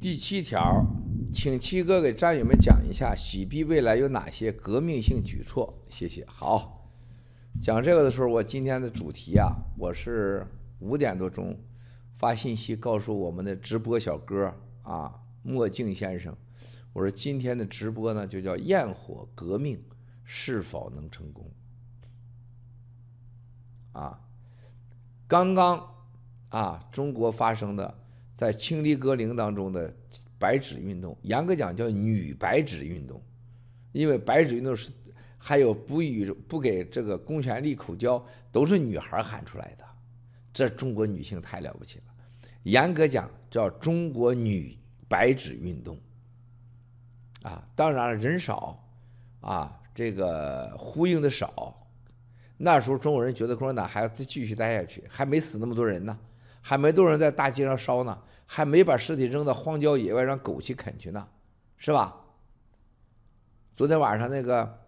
[0.00, 0.84] 第七条，
[1.32, 5.72] 请七哥给战友们讲一下，洗币未来有哪些革命性举措？
[5.88, 6.26] 谢谢。
[6.26, 6.81] 好，
[7.60, 10.44] 讲这个的时候，我今天的主题啊，我是
[10.80, 11.56] 五点多钟
[12.14, 16.36] 发信息告诉我们的直播小哥啊，墨镜先生，
[16.92, 19.80] 我说今天的直播呢，就叫焰火革命
[20.24, 21.48] 是否能成功？
[23.92, 24.18] 啊，
[25.28, 25.88] 刚刚
[26.48, 27.94] 啊，中国发生的
[28.34, 29.94] 在清理歌陵当中的
[30.36, 33.22] 白纸运动，严格讲叫女白纸运动，
[33.92, 34.90] 因为白纸运动是
[35.44, 39.84] 还有不与不给这个公权力口交，都是女孩喊出来的，
[40.52, 42.04] 这中国女性太了不起了。
[42.62, 44.78] 严格讲叫中国女
[45.08, 45.98] 白纸运动，
[47.42, 48.80] 啊，当然了，人少，
[49.40, 51.76] 啊，这个呼应的少。
[52.56, 56.16] 那时候中国人觉得共产党还要再继续待下去，还没死那么多人呢，
[56.60, 61.26] 还没多少人在大街上烧呢，还没把尸体扔到荒郊野外让狗去啃去呢，
[61.78, 62.16] 是吧？
[63.74, 64.78] 昨天晚上那个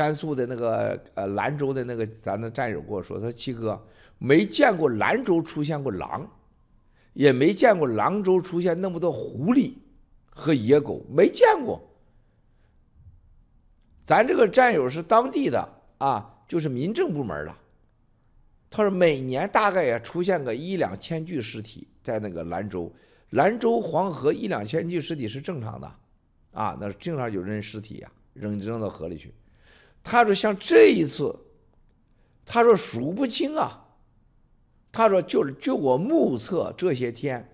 [0.00, 3.78] 甘肃的那个呃兰州的那个咱的战友跟我说，他说七哥
[4.16, 6.26] 没见过兰州出现过狼，
[7.12, 9.74] 也没见过兰州出现那么多狐狸
[10.30, 11.78] 和野狗，没见过。
[14.02, 16.36] 咱这个战友是当地的啊。
[16.50, 17.54] 就是民政部门的，
[18.68, 22.92] 他说每年大概也出现个一两千具尸体在那个兰州，
[23.30, 25.86] 兰州黄河一两千具尸体是正常的，
[26.50, 29.32] 啊，那经常有人尸体呀、啊，扔扔到河里去。
[30.02, 31.34] 他说像这一次，
[32.44, 33.86] 他说数不清啊，
[34.90, 37.48] 他说就是就我目测这些天，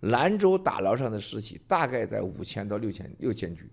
[0.00, 3.70] 兰州打捞上的尸体大概在五千到六千六千具，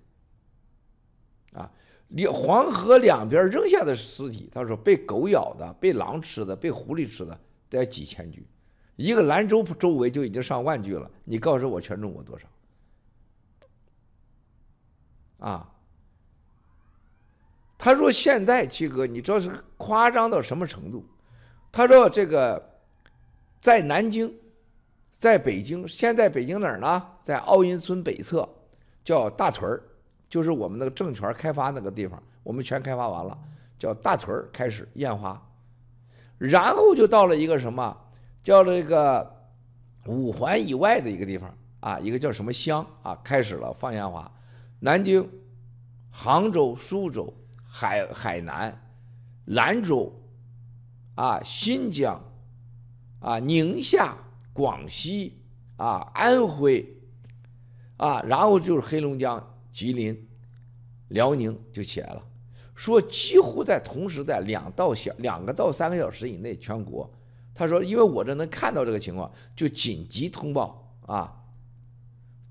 [1.54, 1.72] 啊。
[2.12, 7.38] 两黄河两边扔下的尸体，他说被狗咬的、被狼吃的、被狐狸吃的，
[7.70, 8.48] 得几千具，
[8.96, 11.12] 一个兰州周围就已经上万具了。
[11.26, 12.48] 你告诉我全中国多少？
[15.40, 15.70] 啊？
[17.78, 21.06] 他说现在七哥，你知道是夸张到什么程度？
[21.72, 22.80] 他说这个
[23.60, 24.34] 在南京，
[25.12, 27.06] 在北京，现在北京哪儿呢？
[27.22, 28.48] 在奥运村北侧，
[29.04, 29.84] 叫大屯儿。
[30.30, 33.38] 就是我们那个政权开发那个地方，我们全开发完了，
[33.80, 35.42] 叫大屯儿开始烟花，
[36.38, 37.98] 然后就到了一个什么，
[38.44, 39.26] 叫这个
[40.06, 44.30] 五环以外的一个地方啊，一个叫什么乡啊，开始了放烟花。
[44.82, 45.26] 南京、
[46.12, 47.34] 杭州、苏州、
[47.80, 48.76] 海海南、
[49.46, 50.12] 兰州
[51.13, 52.20] 啊、新疆
[53.20, 54.18] 啊、宁夏、
[54.52, 55.38] 广西
[55.76, 56.84] 啊、安徽
[57.98, 59.54] 啊，然后就是黑龙江。
[59.72, 60.28] 吉林、
[61.10, 62.24] 辽宁就起来了，
[62.74, 67.08] 说几乎在同时在两到小两个到三个小时以内，全国，
[67.54, 71.44] 他说，因为我这能看到这个情况，就紧急通报啊，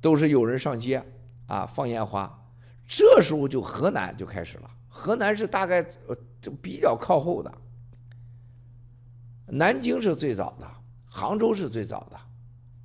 [0.01, 1.03] 都是有人上街
[1.49, 2.49] 啊放烟花，
[2.87, 7.53] 这时候就河南就开始了，河南是大概呃就比较靠后的，
[9.47, 10.67] 南京是最早的，
[11.05, 12.19] 杭州是最早的，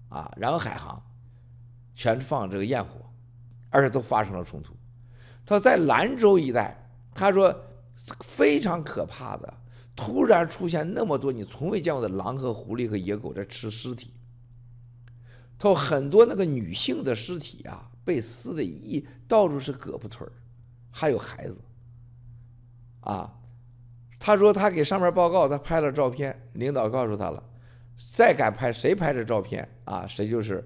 [0.10, 1.02] 啊，然后海航，
[1.96, 2.92] 全放这个焰火，
[3.70, 4.74] 而且都发生了冲突，
[5.46, 6.78] 他在兰州一带。
[7.14, 7.54] 他说
[8.22, 9.54] ：“非常可怕的，
[9.96, 14.14] 突然出现那么多你从未见过的狼和狐狸和野狗在吃尸体。
[15.58, 20.28] 他说很多那个女性的尸体啊，被撕的一到处是胳膊腿，
[20.90, 21.62] 还有孩子。
[23.02, 23.32] 啊，
[24.18, 27.44] 他说他给上面报告，他拍了照片，领导告诉他了，
[27.98, 30.66] 再敢拍谁拍这照片啊，谁就是，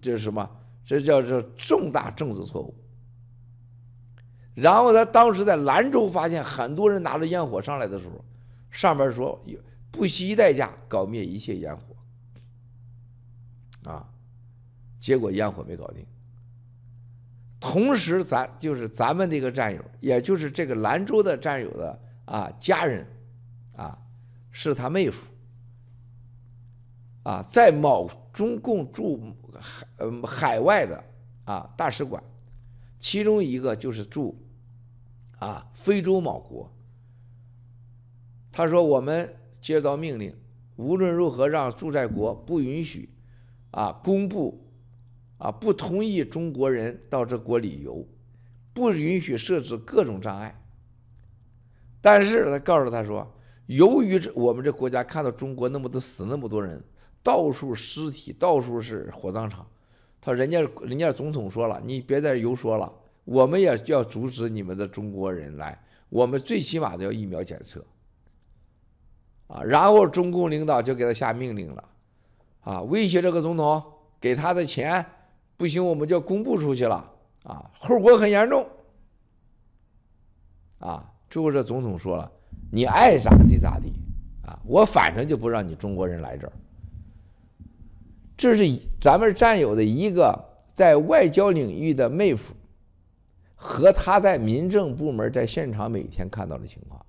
[0.00, 0.48] 这是什么？
[0.84, 2.74] 这叫做重大政治错误。”
[4.54, 8.24] 然后他当时在兰州发现很多人拿着烟火上来的时候，
[8.70, 9.38] 上面说
[9.90, 14.08] 不惜代价搞灭一切烟火，啊，
[14.98, 16.06] 结果烟火没搞定。
[17.60, 23.06] 同时，咱就是咱们这个战友，也就是这个兰州的战友的啊家人，
[23.76, 23.98] 啊，
[24.50, 25.26] 是他妹夫，
[27.22, 29.20] 啊，在某中共驻
[29.58, 31.04] 海呃海外的
[31.44, 32.22] 啊大使馆，
[32.98, 34.36] 其中一个就是驻。
[35.38, 36.72] 啊，非洲某国，
[38.50, 40.34] 他说：“我们接到命令，
[40.76, 43.10] 无论如何让驻在国不允许
[43.72, 44.65] 啊公布
[45.38, 48.06] 啊不同意中国人到这国旅游，
[48.72, 50.58] 不允许设置各种障碍。
[52.00, 53.26] 但是他告诉他说，
[53.66, 56.82] 由于这我们这国家看到中国那么多死那么多人，
[57.22, 59.66] 到处尸体，到处是火葬场，
[60.20, 62.92] 他说人家人家总统说了，你别再游说了。”
[63.26, 65.76] 我们也要阻止你们的中国人来，
[66.10, 67.84] 我们最起码的要疫苗检测，
[69.48, 71.88] 啊，然后中共领导就给他下命令了，
[72.60, 73.82] 啊，威胁这个总统
[74.20, 75.04] 给他的钱
[75.56, 77.12] 不行，我们就要公布出去了，
[77.44, 78.66] 啊，后果很严重，
[80.78, 82.30] 啊，最后这总统说了，
[82.70, 83.92] 你爱咋地咋地，
[84.44, 86.52] 啊，我反正就不让你中国人来这儿，
[88.36, 88.64] 这是
[89.00, 90.38] 咱们战友的一个
[90.74, 92.54] 在外交领域的妹夫。
[93.58, 97.06] 和他在民政部门在现场每天看到的情况，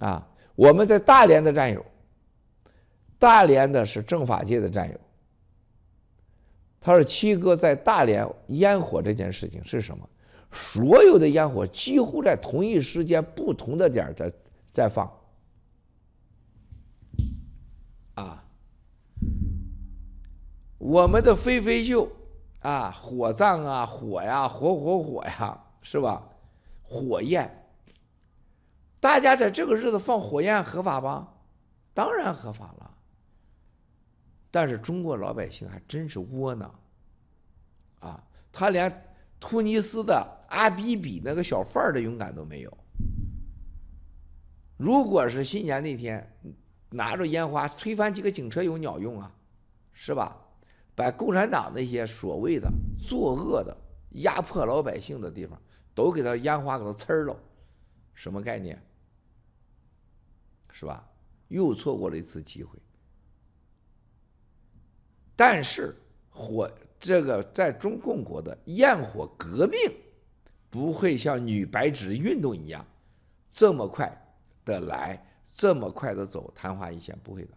[0.00, 1.82] 啊，我们在大连的战友，
[3.18, 5.00] 大连的是政法界的战友。
[6.82, 10.06] 他说：“七哥在大连烟火这件事情是什么？
[10.50, 14.32] 所有的烟火几乎在同一时间、不同的点在
[14.72, 15.10] 在放，
[18.16, 18.44] 啊，
[20.78, 22.06] 我们的飞飞秀。”
[22.62, 26.22] 啊，火葬啊，火呀，火火火呀，是吧？
[26.80, 27.66] 火焰，
[29.00, 31.34] 大家在这个日子放火焰合法吧？
[31.92, 32.81] 当然合法了。
[34.52, 36.72] 但是中国老百姓还真是窝囊，
[37.98, 39.04] 啊，他连
[39.40, 42.78] 突尼斯的阿比比那个小贩的勇敢都没有。
[44.76, 46.24] 如果是新年那天
[46.90, 49.34] 拿着烟花推翻几个警车有鸟用啊？
[49.92, 50.36] 是吧？
[50.94, 52.70] 把共产党那些所谓的
[53.02, 53.74] 作恶的、
[54.22, 55.58] 压迫老百姓的地方，
[55.94, 57.34] 都给他烟花给他呲了，
[58.12, 58.78] 什么概念？
[60.70, 61.08] 是吧？
[61.48, 62.78] 又错过了一次机会。
[65.34, 65.96] 但是
[66.30, 69.78] 火这个在中共国的焰火革命，
[70.70, 72.86] 不会像女白纸运动一样
[73.50, 74.10] 这么快
[74.64, 75.20] 的来，
[75.52, 77.50] 这么快的走，昙花一现，不会的。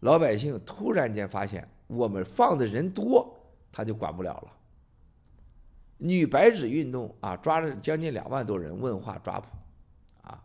[0.00, 3.34] 老百姓突然间发现，我们放的人多，
[3.72, 4.52] 他就管不了了。
[5.98, 9.48] 女白纸运动啊，抓了将近两万多人问话抓捕，
[10.22, 10.44] 啊，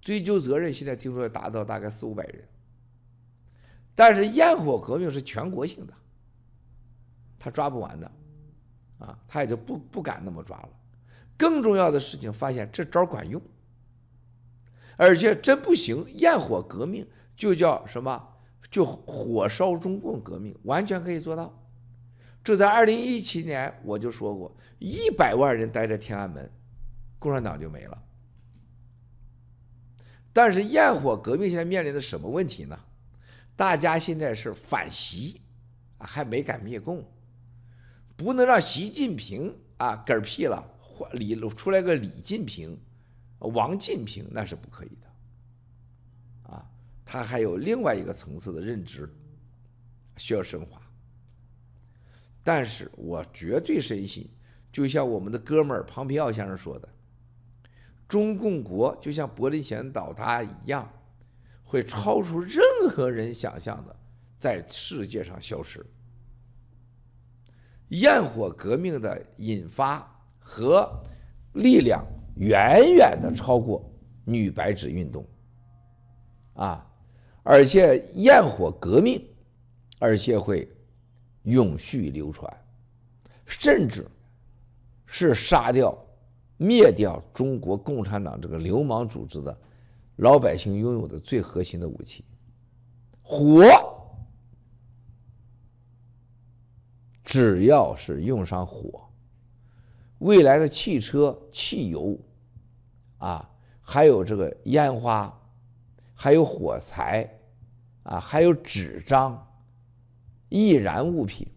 [0.00, 2.44] 追究责任现在听说达到大概四五百人。
[3.94, 5.94] 但是焰火革命是全国性的，
[7.38, 8.10] 他抓不完的，
[8.98, 10.68] 啊，他也就不不敢那么抓了。
[11.36, 13.40] 更重要的事情，发现这招管用，
[14.96, 17.06] 而且真不行，焰火革命
[17.36, 18.30] 就叫什么？
[18.70, 21.56] 就火烧中共革命，完全可以做到。
[22.42, 26.50] 这在二零一七年我就说过，一百万人待在天安门，
[27.20, 28.02] 共产党就没了。
[30.32, 32.76] 但是焰火革命现在面临的什么问题呢？
[33.56, 35.40] 大家现在是反习，
[35.98, 37.04] 还没敢灭共，
[38.16, 40.62] 不能让习近平啊嗝屁了，
[41.12, 42.78] 李出来个李近平、
[43.38, 46.52] 王近平，那是不可以的。
[46.52, 46.70] 啊
[47.04, 49.08] 他还有另外一个层次的认知
[50.16, 50.80] 需要升华，
[52.42, 54.28] 但是我绝对深信，
[54.72, 56.88] 就像我们的哥们儿庞皮奥先生说的，
[58.08, 60.90] 中共国就像柏林潜艇倒塌一样，
[61.74, 63.96] 会超出任何人想象的，
[64.38, 65.84] 在世界上消失。
[67.88, 70.08] 焰火革命的引发
[70.38, 70.88] 和
[71.54, 72.06] 力量
[72.36, 73.92] 远远的超过
[74.24, 75.26] 女白纸运动，
[76.54, 76.88] 啊，
[77.42, 79.20] 而且焰火革命，
[79.98, 80.70] 而且会
[81.42, 82.56] 永续流传，
[83.46, 84.06] 甚至
[85.06, 85.92] 是杀掉、
[86.56, 89.58] 灭掉中国共产党这个流氓组织的
[90.16, 92.24] 老百姓拥有的最核心的武器——
[93.22, 93.64] 火。
[97.24, 99.08] 只要是用上火，
[100.18, 102.16] 未来的汽车、汽油，
[103.18, 103.50] 啊，
[103.80, 105.36] 还有这个烟花，
[106.14, 107.28] 还有火柴，
[108.04, 109.44] 啊，还有纸张、
[110.48, 111.48] 易燃物品，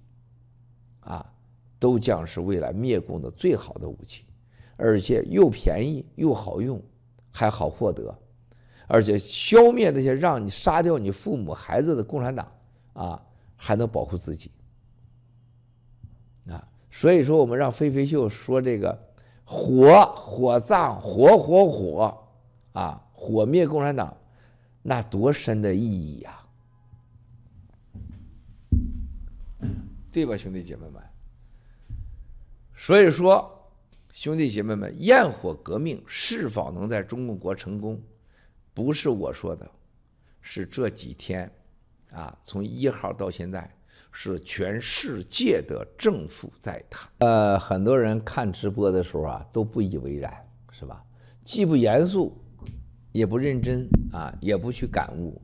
[1.02, 1.32] 啊，
[1.78, 4.26] 都将是未来灭共的最好的武器，
[4.78, 6.82] 而且又便宜又好用，
[7.30, 8.18] 还好获得，
[8.88, 12.52] 而且消灭那些让你杀掉你父母孩子的共产党，
[12.94, 13.22] 啊，
[13.56, 14.50] 还能保护自己。
[16.50, 18.98] 啊，所以说我们让飞飞秀说这个
[19.44, 22.28] 火火葬火火火
[22.72, 24.16] 啊，火灭共产党，
[24.82, 26.40] 那多深的意义呀，
[30.12, 31.02] 对吧，兄弟姐妹们？
[32.76, 33.70] 所以说，
[34.12, 38.00] 兄弟姐妹们，焰火革命是否能在中共国成功，
[38.78, 39.68] 不是我说的，
[40.40, 41.52] 是这几天
[42.12, 43.68] 啊，从一号到现在。
[44.20, 47.08] 是全世界的政府在谈。
[47.20, 50.34] 呃，很多人看直播的时候啊，都不以为然，
[50.72, 51.04] 是吧？
[51.46, 52.36] 既不严肃，
[53.12, 55.40] 也不认真啊，也不去感悟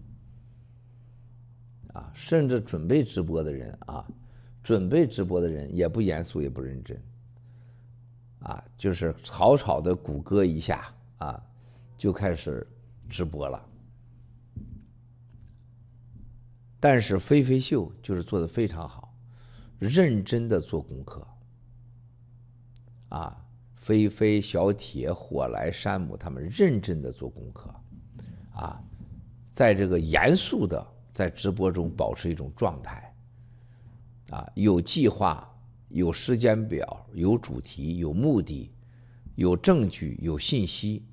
[1.93, 4.07] 啊，甚至准备直播的人啊，
[4.63, 6.99] 准备直播的人也不严肃，也不认真
[8.39, 10.83] 啊，就是草草的谷歌一下
[11.19, 11.39] 啊，
[11.95, 12.65] 就开始
[13.13, 13.63] 直播了。
[16.79, 19.15] 但是飞飞秀就是做的非常好，
[19.77, 21.25] 认真的做功课。
[23.09, 23.45] 啊，
[23.75, 27.71] 飞飞、小铁、火来、山姆他们认真的做功课，
[28.55, 28.83] 啊，
[29.51, 30.83] 在这个严肃的
[31.13, 33.15] 在直播中保持一种状态，
[34.31, 35.47] 啊，有计划、
[35.89, 38.73] 有时间表、有主题、有目的、
[39.35, 41.05] 有证据、有信息，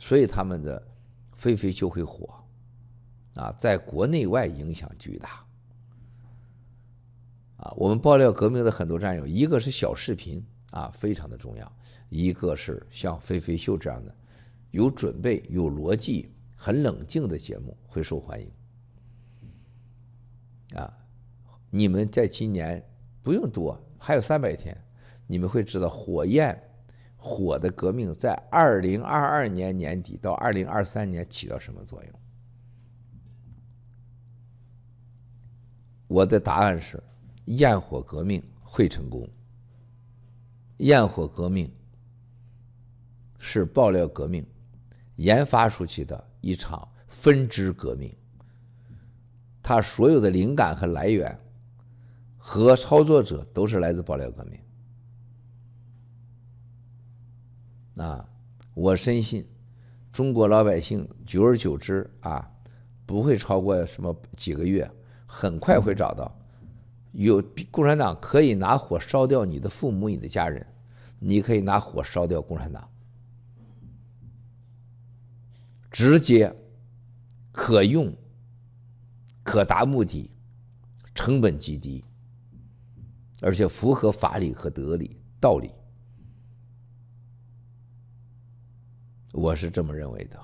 [0.00, 0.82] 所以他们的
[1.34, 2.34] 飞飞就会火。
[3.34, 5.46] 啊，在国内外影响巨大。
[7.58, 11.64] 啊，我们爆料革命的很多战友，一个是小视频啊，非常的重要；
[12.08, 14.12] 一个是像飞飞秀这样的
[14.72, 18.50] 有准备、有逻辑、很冷静的节目会受欢迎。
[20.74, 20.92] 啊，
[21.70, 22.84] 你们在今年
[23.22, 24.76] 不用多，还有三百天，
[25.26, 26.60] 你们会知道火焰
[27.22, 32.12] 火的革命在二零二二年年底到二零二三年起到什么作用。
[36.08, 37.00] 我的答案是，
[37.44, 39.28] 焰火革命会成功。
[40.78, 41.70] 焰火革命
[43.38, 44.44] 是爆料革命
[45.16, 48.16] 研发出去的一场分支革命，
[49.62, 51.38] 它所有的灵感和来源
[52.38, 54.58] 和操作者都是来自爆料革命。
[58.00, 58.26] 啊，
[58.72, 59.46] 我深信
[60.10, 62.50] 中国老百姓久而久之啊，
[63.04, 64.90] 不会超过什么几个月。
[65.32, 66.34] 很快会找到，
[67.12, 67.40] 有
[67.70, 70.66] 共产党可以拿火烧掉你的父母、你的家人，
[71.20, 72.90] 你可以拿火烧掉共产党，
[75.88, 76.52] 直接、
[77.52, 78.12] 可用、
[79.44, 80.28] 可达目的，
[81.14, 82.02] 成本极低，
[83.40, 85.70] 而且符合法理和德理道理，
[89.32, 90.40] 我是这么认为的。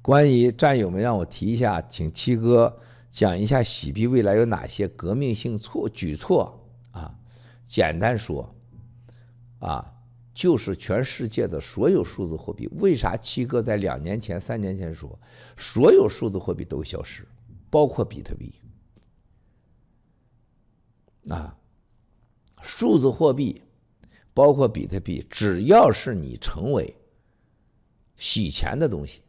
[0.00, 6.58] 关于战友们让我提一下，请七哥讲一下洗币未来有哪些革命性措举措
[6.92, 7.14] 啊？
[7.66, 8.54] 简单说，
[9.58, 9.92] 啊，
[10.32, 12.66] 就是全世界的所有数字货币。
[12.78, 15.18] 为啥七哥在两年前、三年前说，
[15.58, 17.28] 所有数字货币都消失，
[17.68, 18.54] 包括比特币？
[21.28, 21.54] 啊，
[22.62, 23.60] 数字货币
[24.38, 26.94] 包括比特币，只要是你成为
[28.16, 29.20] 洗钱的东西。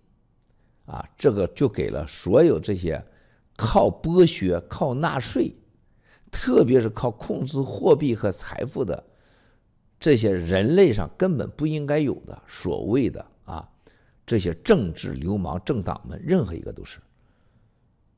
[0.86, 3.03] 啊，这个就给了所有这些
[3.57, 5.51] 靠剥削、靠纳税，
[6.32, 9.03] 特别是靠控制货币和财富的
[9.99, 13.68] 这些人类上根本不应该有的所谓的啊
[14.28, 16.99] 这些政治流氓政党们，任何一个都是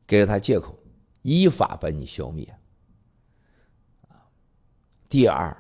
[0.06, 0.78] 给了他借口，
[1.22, 2.46] 依法把你消灭。
[5.08, 5.56] 第二，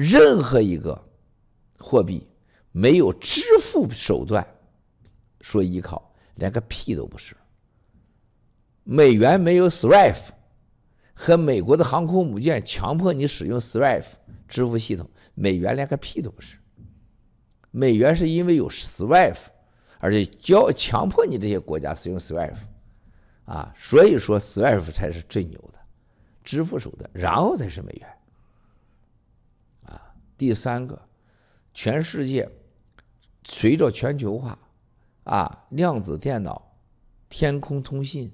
[0.00, 0.96] 任何一个
[1.76, 2.24] 货币
[2.70, 4.46] 没有支付手段，
[5.40, 7.36] 说依靠，连个屁都不是。
[8.84, 10.28] 美元没有 SWIFT
[11.14, 14.06] 和美国的航空母舰强迫你使用 SWIFT
[14.46, 16.56] 支付系统，美元连个屁都不是。
[17.72, 19.38] 美元是因为有 SWIFT，
[19.98, 22.58] 而且教强迫你这些国家使用 SWIFT，
[23.46, 25.78] 啊，所以说 SWIFT 才是最牛的
[26.44, 28.08] 支付手段，然后才是美元。
[30.38, 30.98] 第三个，
[31.74, 32.48] 全世界
[33.44, 34.58] 随着全球化，
[35.24, 36.78] 啊，量子电脑、
[37.28, 38.32] 天空通信、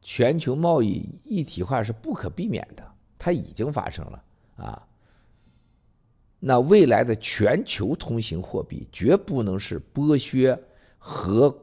[0.00, 2.82] 全球贸易一体化是不可避免的，
[3.18, 4.24] 它已经发生了
[4.56, 4.88] 啊。
[6.38, 10.58] 那未来的全球通行货币绝不能是剥削
[10.96, 11.54] 和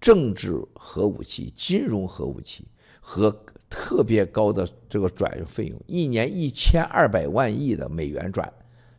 [0.00, 2.66] 政治核武器、金融核武器
[3.00, 3.30] 和
[3.68, 8.50] 特别高的这个转用费用，一年一千二百万亿的美元转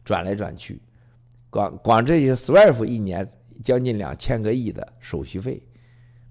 [0.09, 0.81] 转来转去，
[1.51, 3.29] 光光这些 SWIFT 一年
[3.63, 5.61] 将近两千个亿的手续费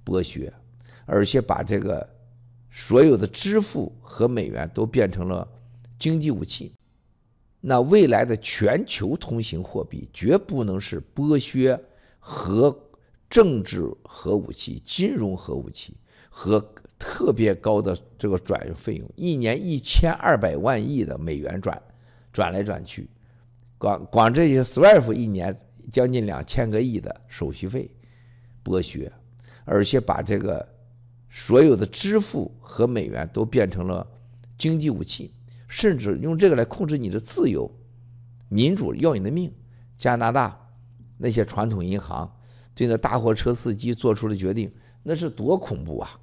[0.05, 0.53] 剥削，
[1.07, 2.05] 而且把这个
[2.72, 5.49] 所有的支付和美元都变成了
[5.97, 6.74] 经济武器。
[7.61, 11.81] 那未来的全球通行货币绝不能是剥削
[12.18, 12.76] 和
[13.31, 15.97] 政治核武器、金融核武器
[16.29, 16.61] 和
[16.99, 21.81] 特别高的这个转用费用，一年一千二百万亿的美元转
[22.33, 23.09] 转来转去，
[23.79, 25.57] 光光这些 SWIFT 一年
[25.91, 27.91] 将近两千个亿的手续费
[28.62, 29.11] 剥削，
[29.64, 30.66] 而且把这个
[31.31, 34.07] 所有的支付和美元都变成了
[34.59, 35.33] 经济武器。
[35.70, 37.70] 甚至用这个来控制你的自由、
[38.49, 39.53] 民主，要你的命。
[39.99, 40.59] 加拿大
[41.18, 42.35] 那些传统银行
[42.74, 44.72] 对那大货车司机做出的决定，
[45.03, 46.18] 那是多恐怖啊，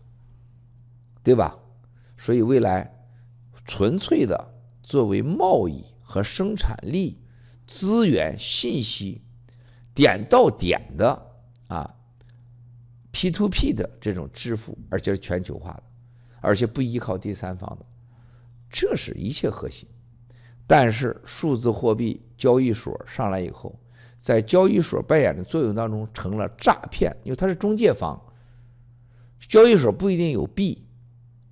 [1.21, 1.55] 对吧？
[2.17, 2.91] 所以未来
[3.65, 7.19] 纯粹的作为贸易和生产力、
[7.67, 9.21] 资源、信息
[9.93, 11.35] 点到点的
[11.67, 11.95] 啊
[13.11, 15.83] ，P to P 的这种支付，而且是全球化的，
[16.41, 17.85] 而且不依靠第三方的。
[18.69, 19.87] 这是一切核心，
[20.67, 23.79] 但是数字货币交易所上来以后，
[24.19, 28.21] 在交易所扮演的作用当中成了诈骗，因为它是中介方。
[29.47, 30.85] 交易所不一定有币，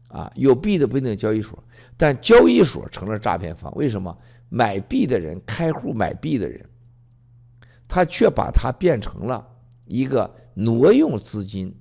[0.09, 1.57] 啊，有币的不一定有交易所，
[1.95, 3.73] 但交易所成了诈骗方。
[3.75, 4.15] 为什么？
[4.55, 6.63] 买币的人，开户买币的人，
[7.87, 9.43] 他却把它变成了
[9.85, 11.75] 一个挪用资金、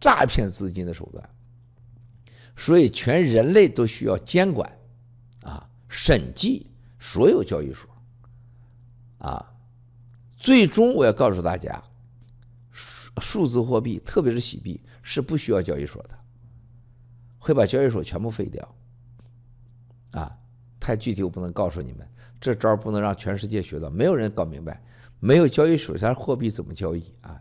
[0.00, 1.30] 诈骗资金的手段。
[2.56, 4.68] 所以，全人类都需要监管，
[5.44, 6.66] 啊，审计
[6.98, 7.88] 所有交易所，
[9.18, 9.54] 啊，
[10.36, 11.80] 最终我要告诉大家，
[12.72, 16.18] 数数字货币，特别是洗币，是不需要交易所的，
[17.38, 18.74] 会把交易所全部废掉，
[20.10, 20.36] 啊，
[20.84, 22.06] 太具体我不能告诉你们，
[22.38, 24.82] 这招不能让全世界学到，没有人搞明白，
[25.18, 27.40] 没有交易所，咱货币怎么交易啊？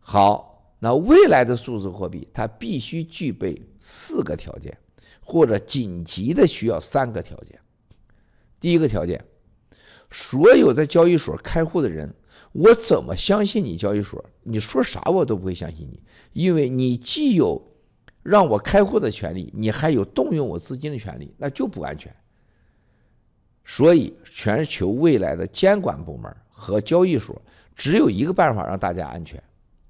[0.00, 0.48] 好。
[0.80, 4.76] 那未来的数字货币，它必须具备四个条件，
[5.20, 7.56] 或者紧急的需要三个条件。
[8.58, 9.24] 第一个条件，
[10.10, 12.12] 所有在交易所开户的人，
[12.50, 14.24] 我怎么相信你交易所？
[14.42, 16.02] 你说啥我都不会相信你，
[16.32, 17.62] 因为你既有
[18.24, 22.12] 让我开户的权利，你还有动用我资金的权利，那就不安全。
[23.64, 27.40] 所以，全球未来的监管部门和交易所
[27.74, 29.42] 只有一个办法让大家安全。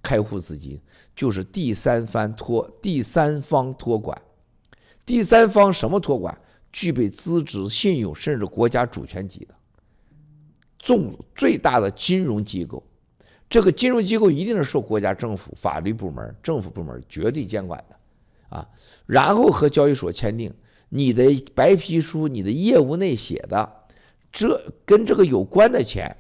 [0.03, 0.81] 开户资金
[1.15, 4.21] 就是第三方托第三方托管，
[5.07, 6.37] 第三方什么托管？
[6.73, 9.55] 具备资质、信用，甚至国家主权级的，
[10.79, 12.83] 重最大的金融机构。
[13.49, 18.67] 这个金融机构一定是受国家政府、法律部门、政府部门绝对监管的啊。
[19.05, 20.53] 然后和交易所签订
[20.95, 23.73] 你的白皮书，你的业务内写的，
[24.31, 26.15] 这跟这个有关的钱，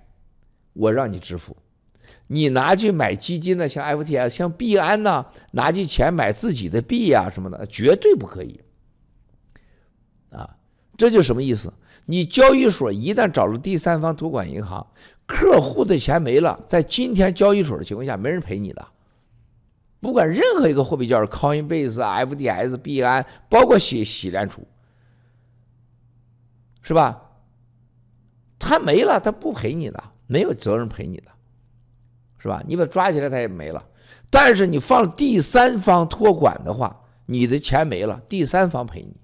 [0.72, 1.54] 我让你支付。
[2.28, 8.58] 你拿去买基金的，像 FTS、像币安呐，拿去钱买自己的币呀什么的，绝对不可以。
[10.30, 10.56] 啊，
[10.96, 11.70] 这就什么意思？
[12.06, 14.86] 你交易所一旦找了第三方托管银行，
[15.26, 18.82] 客户的钱没了，在今天交易所的情况下，没人赔你的。
[20.02, 24.66] 不管任何一个货币交易，Coinbase、FTS、币安，包括喜喜联储，
[26.82, 27.30] 是吧？
[28.58, 31.30] 他没了，他不赔你的，没有责任赔你的。
[32.38, 32.60] 是吧？
[32.66, 33.86] 你把他抓起来，他也没了。
[34.28, 39.14] 但是你放第三方托管的话，你的钱没了，第三方赔你，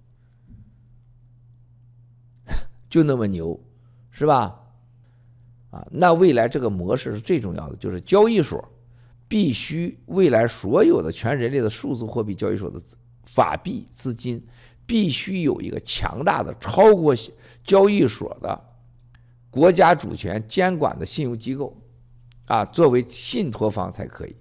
[2.88, 3.60] 就那么牛，
[4.12, 4.60] 是吧？
[5.72, 8.64] 啊，那未来这个模式是最重要的，就是交易所
[9.28, 12.80] 必须未来所有的全人类的数字货币交易所的
[13.26, 14.42] 法币资金
[14.86, 17.14] 必须有一个强大的、超过
[17.62, 18.58] 交易所的
[19.50, 21.76] 国家主权监管的信用机构，
[22.46, 24.34] 啊，作为信托方才可以。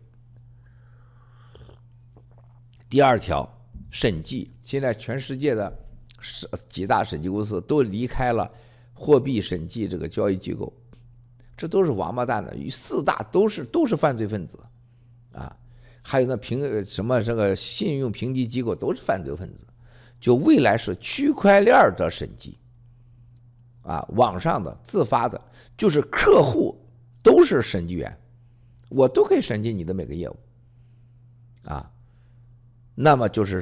[2.90, 3.46] 第二条，
[3.90, 5.78] 审计，现在全世界的
[6.70, 8.50] 几大审计公司都离开了
[8.94, 10.72] 货币审计这个交易机构，
[11.58, 14.58] 这都是王八蛋的，与四大都是都是犯罪分子，
[16.10, 19.68] 还有那评什么这个信用评级机构都是犯罪分子，
[20.22, 22.58] 就未来是区块链的审计，
[23.82, 25.40] 啊，网上的自发的，
[25.78, 26.82] 就是客户
[27.22, 28.18] 都是审计员，
[28.88, 30.38] 我都可以审计你的每个业务，
[31.64, 31.92] 啊。
[32.96, 33.62] 那么就是，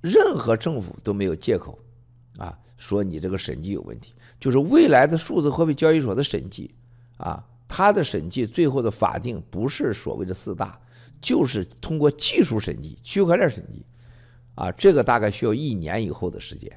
[0.00, 1.76] 任何政府都没有借口，
[2.38, 4.14] 啊，说你这个审计有问题。
[4.38, 6.72] 就是未来的数字货币交易所的审计，
[7.16, 10.80] 啊，它的审计最后的法定不是所谓的四大，
[11.20, 13.84] 就是通过技术审计、区块链审计，
[14.54, 16.70] 啊，这个大概需要一年以后的时间。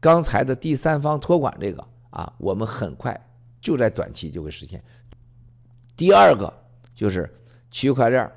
[0.00, 3.18] 刚才的第三方托管这个，啊，我们很快
[3.60, 4.82] 就在短期就会实现。
[5.96, 6.52] 第二个
[6.94, 7.32] 就是
[7.70, 8.30] 区块链。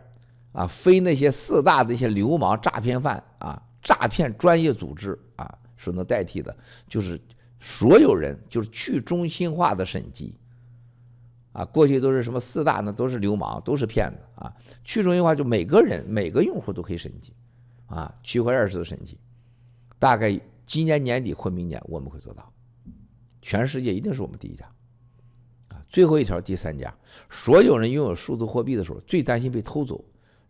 [0.51, 5.47] 啊，非那些四大的一些流氓诈骗犯啊，诈骗专业组织啊
[5.78, 6.53] 所能代替的，
[6.88, 7.22] 就是
[7.60, 10.36] 所有人，就是去中心化的审计。
[11.52, 12.93] 啊，过去都是什么四大呢？
[12.93, 14.54] 都是流氓，都是骗子啊。
[14.84, 17.34] 去中心化就每个人每个用户都可以审计，
[17.88, 19.18] 啊，区块链式的审计，
[19.97, 22.54] 大概今年年底或明年我们会做到，
[23.41, 24.66] 全世界一定是我们第一家。
[25.70, 26.93] 啊，最后一条第三家，
[27.30, 30.04] 所有人拥有数字货币的时候，最担心被偷走。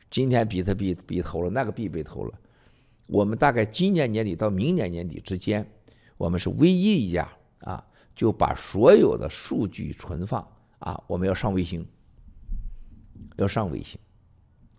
[0.09, 2.33] 今天比特币被偷了，那个币被偷了。
[3.05, 5.67] 我们大概今年年底到明年年底之间，
[6.17, 7.29] 我们是唯一一家
[7.59, 7.85] 啊，
[8.15, 10.45] 就把所有的数据存放
[10.79, 11.85] 啊，我们要上卫星，
[13.37, 13.99] 要上卫星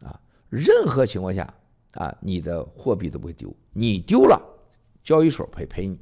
[0.02, 0.20] 啊。
[0.48, 1.52] 任何情况下
[1.92, 4.40] 啊，你的货币都不会丢，你丢了，
[5.02, 5.98] 交易所赔赔你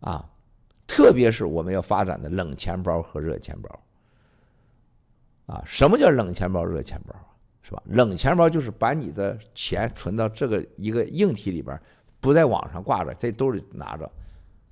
[0.00, 0.28] 啊。
[0.86, 3.80] 特别是我们要发展的冷钱包和热钱包
[5.46, 5.62] 啊。
[5.66, 7.26] 什么叫冷钱包、热钱包啊？
[7.62, 7.82] 是吧？
[7.86, 11.80] 冷钱包就是把你的钱存到这个一个硬体里边，
[12.20, 14.08] 不在网上挂着，在兜里拿着。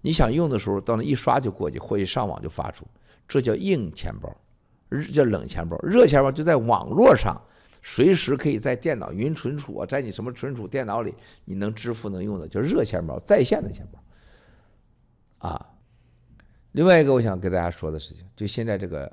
[0.02, 2.86] 你想用的时候，到那一刷就过去，或者上网就发出，
[3.32, 4.30] 这叫硬钱包。
[4.90, 7.40] 日叫冷钱包，热钱包就在网络上，
[7.82, 11.14] 随时可以在电脑云存储啊，在你什么存储电脑里，
[11.44, 15.48] 你能支付能用的，叫热钱包，在线的钱包。
[15.48, 15.74] 啊，
[16.72, 19.10] 另外一个我想跟大家说的事情，就现在这个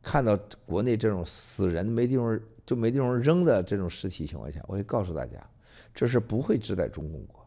[0.00, 2.40] 看到国内这种死人没地方。
[2.66, 5.44] 就没地方扔的这种尸体情况下，我会告诉大家，
[5.92, 7.44] 这是不会只在中共国，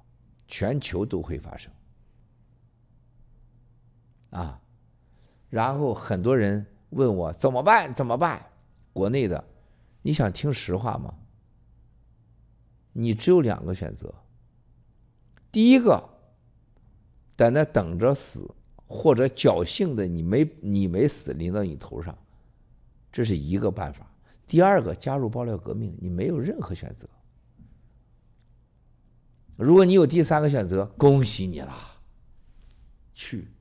[0.49, 1.71] 全球都会发生。
[4.31, 4.59] 啊，
[5.53, 7.93] 然后很多人问我怎么办？
[7.93, 8.43] 怎么办？
[8.91, 9.45] 国内的，
[10.01, 11.13] 你想听实话吗？
[12.93, 14.11] 你只有两个选择。
[15.51, 16.09] 第一个，
[17.35, 18.49] 在那等着死，
[18.87, 22.17] 或者侥幸的你没你没死临到你头上，
[23.11, 24.11] 这是一个办法。
[24.47, 27.07] 第二个，加入爆料革命，你没有任何选择。
[29.55, 31.71] 如果你有第三个选择，恭喜你了，
[33.13, 33.52] 去，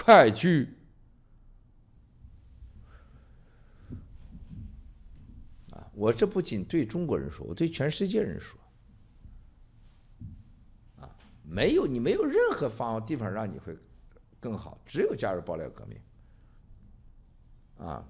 [0.00, 0.74] 快去！
[5.72, 8.58] 啊，我这不仅对中国人说，我对全世界人说。
[11.00, 11.10] 啊，
[11.42, 13.76] 没有你没有任何方地方让你会
[14.38, 16.00] 更好，只有加入爆料革命。
[17.78, 18.08] 啊。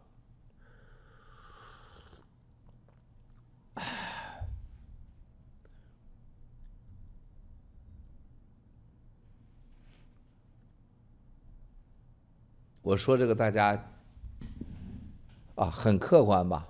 [12.88, 13.78] 我说这个大家
[15.56, 16.66] 啊，很客观吧？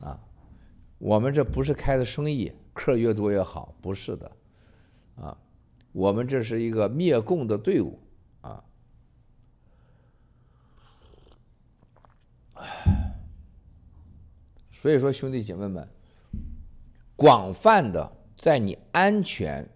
[0.00, 0.18] 啊，
[0.96, 4.36] 我们这不是开的生意，客越多越好，不是的，
[5.16, 5.36] 啊，
[5.92, 8.00] 我们这是一个灭共的队伍
[8.40, 8.64] 啊。
[14.72, 15.86] 所以说，兄弟姐妹们，
[17.14, 19.68] 广泛的在你安全、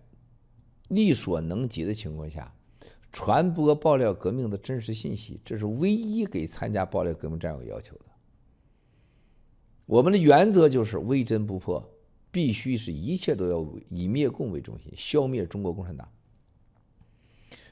[0.89, 2.51] 力所能及的情况下。
[3.13, 8.07] 传播爆料革命的真实信息，这是唯一给参加爆料革命战友要求的。
[9.85, 11.87] 我们的原则就是唯真不破，
[12.31, 16.09] 必须是一切都要以灭共为中心，消灭中国共产党，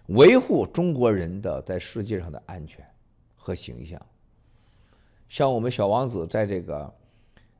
[0.08, 2.86] 维护中国人的在世界上的安全
[3.34, 4.00] 和形象。
[5.28, 6.94] 像我们小王子在这个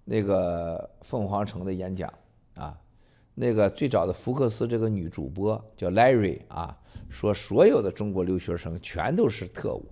[0.05, 2.13] 那个凤凰城的演讲
[2.57, 2.79] 啊，
[3.41, 6.77] 那个最早的福克斯这个女主播叫 Larry 啊。
[7.09, 9.85] 说所有的中国留学生全都是特务，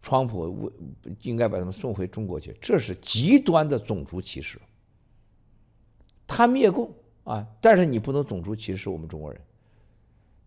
[0.00, 0.72] 川普
[1.20, 4.58] 应该把他们送回中国去，这是极端的种族歧视。
[6.26, 6.90] 他灭共
[7.22, 9.40] 啊，但是你不能种族歧视我们中国人。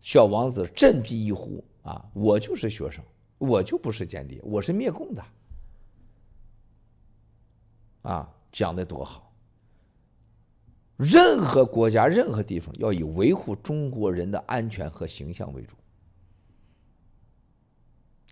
[0.02, 3.02] 小王子振臂一呼啊，我就是学生，
[3.38, 5.24] 我就不是间谍，我是灭共的。
[8.02, 9.25] 啊，讲得多好！
[10.98, 15.76] 任何国家、任何地方要以维护中国人的安全和形象为主。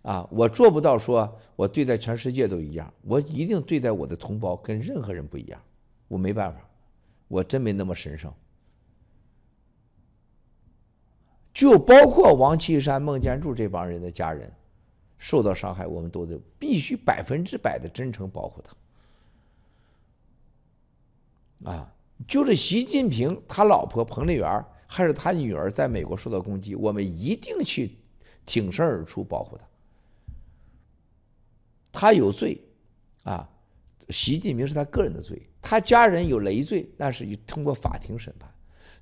[0.04, 5.62] 啊，我做不到说我对待全世界都一样，我一定对待我的同胞跟任何人不一样，
[6.08, 6.60] 我没办法，
[7.28, 8.34] 我真没那么神圣。
[11.54, 14.52] 就包括王岐山、孟建柱这帮人的家人
[15.18, 18.62] 受到伤害，我们都得必须百分之百的真诚保护
[21.62, 21.72] 他。
[21.72, 21.94] 啊，
[22.28, 27.98] 就是习近平他老婆彭丽媛还是他女儿在美国受到攻击，我们一定去
[28.46, 29.64] 挺身而出保护他。
[31.92, 32.62] 他有罪，
[33.24, 33.50] 啊，
[34.10, 38.50] 习近平是他个人的罪，他家人有累罪，那是通过法庭审判。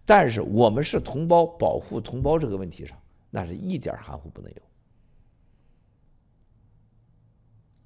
[0.05, 2.97] 但是我们是同胞，保护同胞这个问题上，
[3.29, 4.61] 那是一点含糊不能有。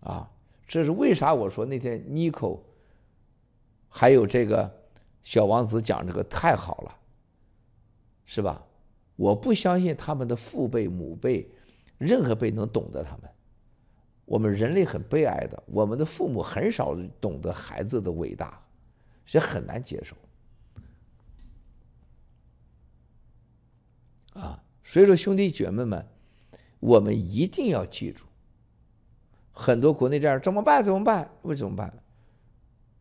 [0.09, 0.31] 啊，
[0.67, 1.33] 这是为啥？
[1.33, 2.63] 我说那天妮蔻。
[3.97, 4.69] 还有这个
[5.25, 6.97] 小王子讲这个太好了，
[8.25, 8.63] 是吧？
[9.15, 11.49] 我不相信他们的父辈母辈，
[11.97, 13.29] 任何辈能懂得他们。
[14.25, 18.63] 我们人类很悲哀的，我们的父母很少懂得孩子的伟大，
[19.25, 20.15] 这很难接受。
[24.39, 26.07] 啊，所以说兄弟姐妹们，
[26.79, 28.25] 我们一定要记住，
[29.51, 30.83] 很多国内这样怎么办？
[30.83, 31.31] 怎么办？
[31.41, 32.03] 为怎么办？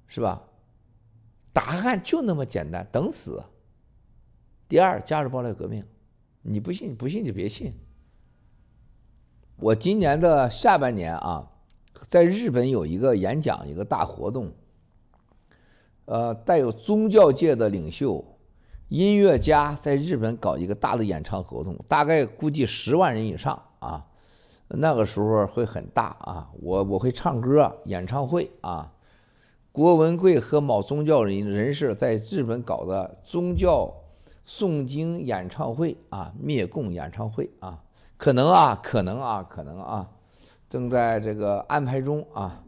[0.06, 0.42] 是吧？
[1.54, 3.42] 答案就那么简单，等死。
[4.68, 5.84] 第二，加入爆料革命，
[6.42, 7.72] 你不信，不信就别信。
[9.56, 11.48] 我今年的下半年啊，
[12.08, 14.52] 在日本有一个演讲，一个大活动，
[16.06, 18.36] 呃，带有宗教界的领袖、
[18.88, 24.04] 音乐家在日本搞一个大的演唱活动，大概估计十万人以上啊，
[24.66, 28.90] 那个时候会很大啊，我我会唱歌，演唱会啊。
[29.74, 33.92] 郭文贵和某宗教人人士在日本搞的宗教
[34.46, 37.82] 诵经演唱会啊，灭共演唱会啊，
[38.16, 40.08] 可能啊，可能啊，可能啊，
[40.68, 42.62] 正在这个安排中啊。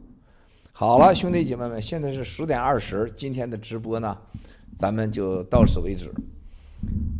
[0.73, 4.19] 好了，兄弟姐妹们，现在是十点二十，今天的直播呢，
[4.77, 6.13] 咱们就到此为止。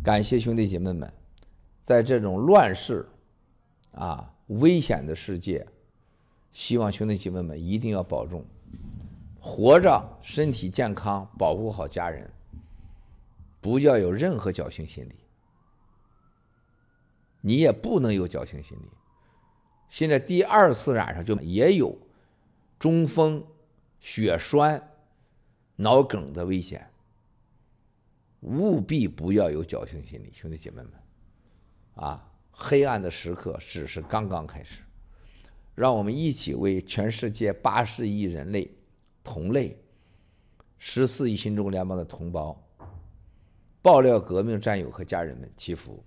[0.03, 1.09] 感谢兄弟姐妹们，
[1.85, 3.07] 在这种乱世
[3.93, 5.65] 啊、危险的世界，
[6.51, 8.43] 希望兄弟姐妹们一定要保重。
[9.39, 12.29] 活着，身体健康，保护好家人，
[13.61, 15.15] 不要有任何侥幸心理。
[17.41, 18.89] 你也不能有侥幸心理。
[19.89, 21.97] 现在第二次染上就也有
[22.77, 23.45] 中风、
[24.01, 24.91] 血栓、
[25.77, 26.91] 脑梗的危险，
[28.41, 30.91] 务必不要有侥幸心理，兄弟姐妹们，
[31.95, 34.81] 啊，黑暗的时刻只是刚刚开始，
[35.73, 38.69] 让我们一起为全世界八十亿人类。
[39.29, 39.77] 同类，
[40.77, 42.57] 十四亿新中国联邦的同胞，
[43.81, 46.01] 爆料革命战友和家人们祈福。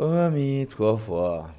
[0.00, 1.50] 阿弥陀佛。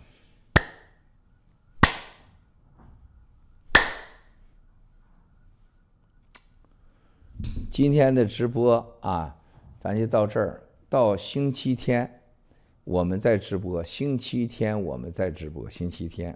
[7.69, 9.35] 今天的直播啊，
[9.79, 10.63] 咱就到这儿。
[10.89, 12.23] 到星期天，
[12.83, 13.83] 我们再直播。
[13.83, 15.69] 星期天我们再直播。
[15.69, 16.35] 星期天，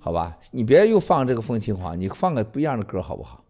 [0.00, 0.36] 好吧？
[0.50, 3.44] 你别又放这个风琴皇，你放个不一样的歌好不好？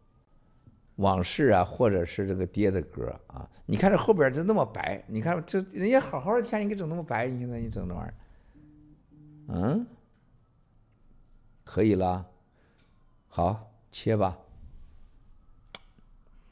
[1.00, 8.14] 往事啊，或者是这个爹的歌啊，你看这后边就那么白，你看这人家好好的天，你给整那么白，你现在你整这玩意儿，
[9.48, 9.86] 嗯，
[11.64, 12.26] 可以了，
[13.28, 14.36] 好，切吧。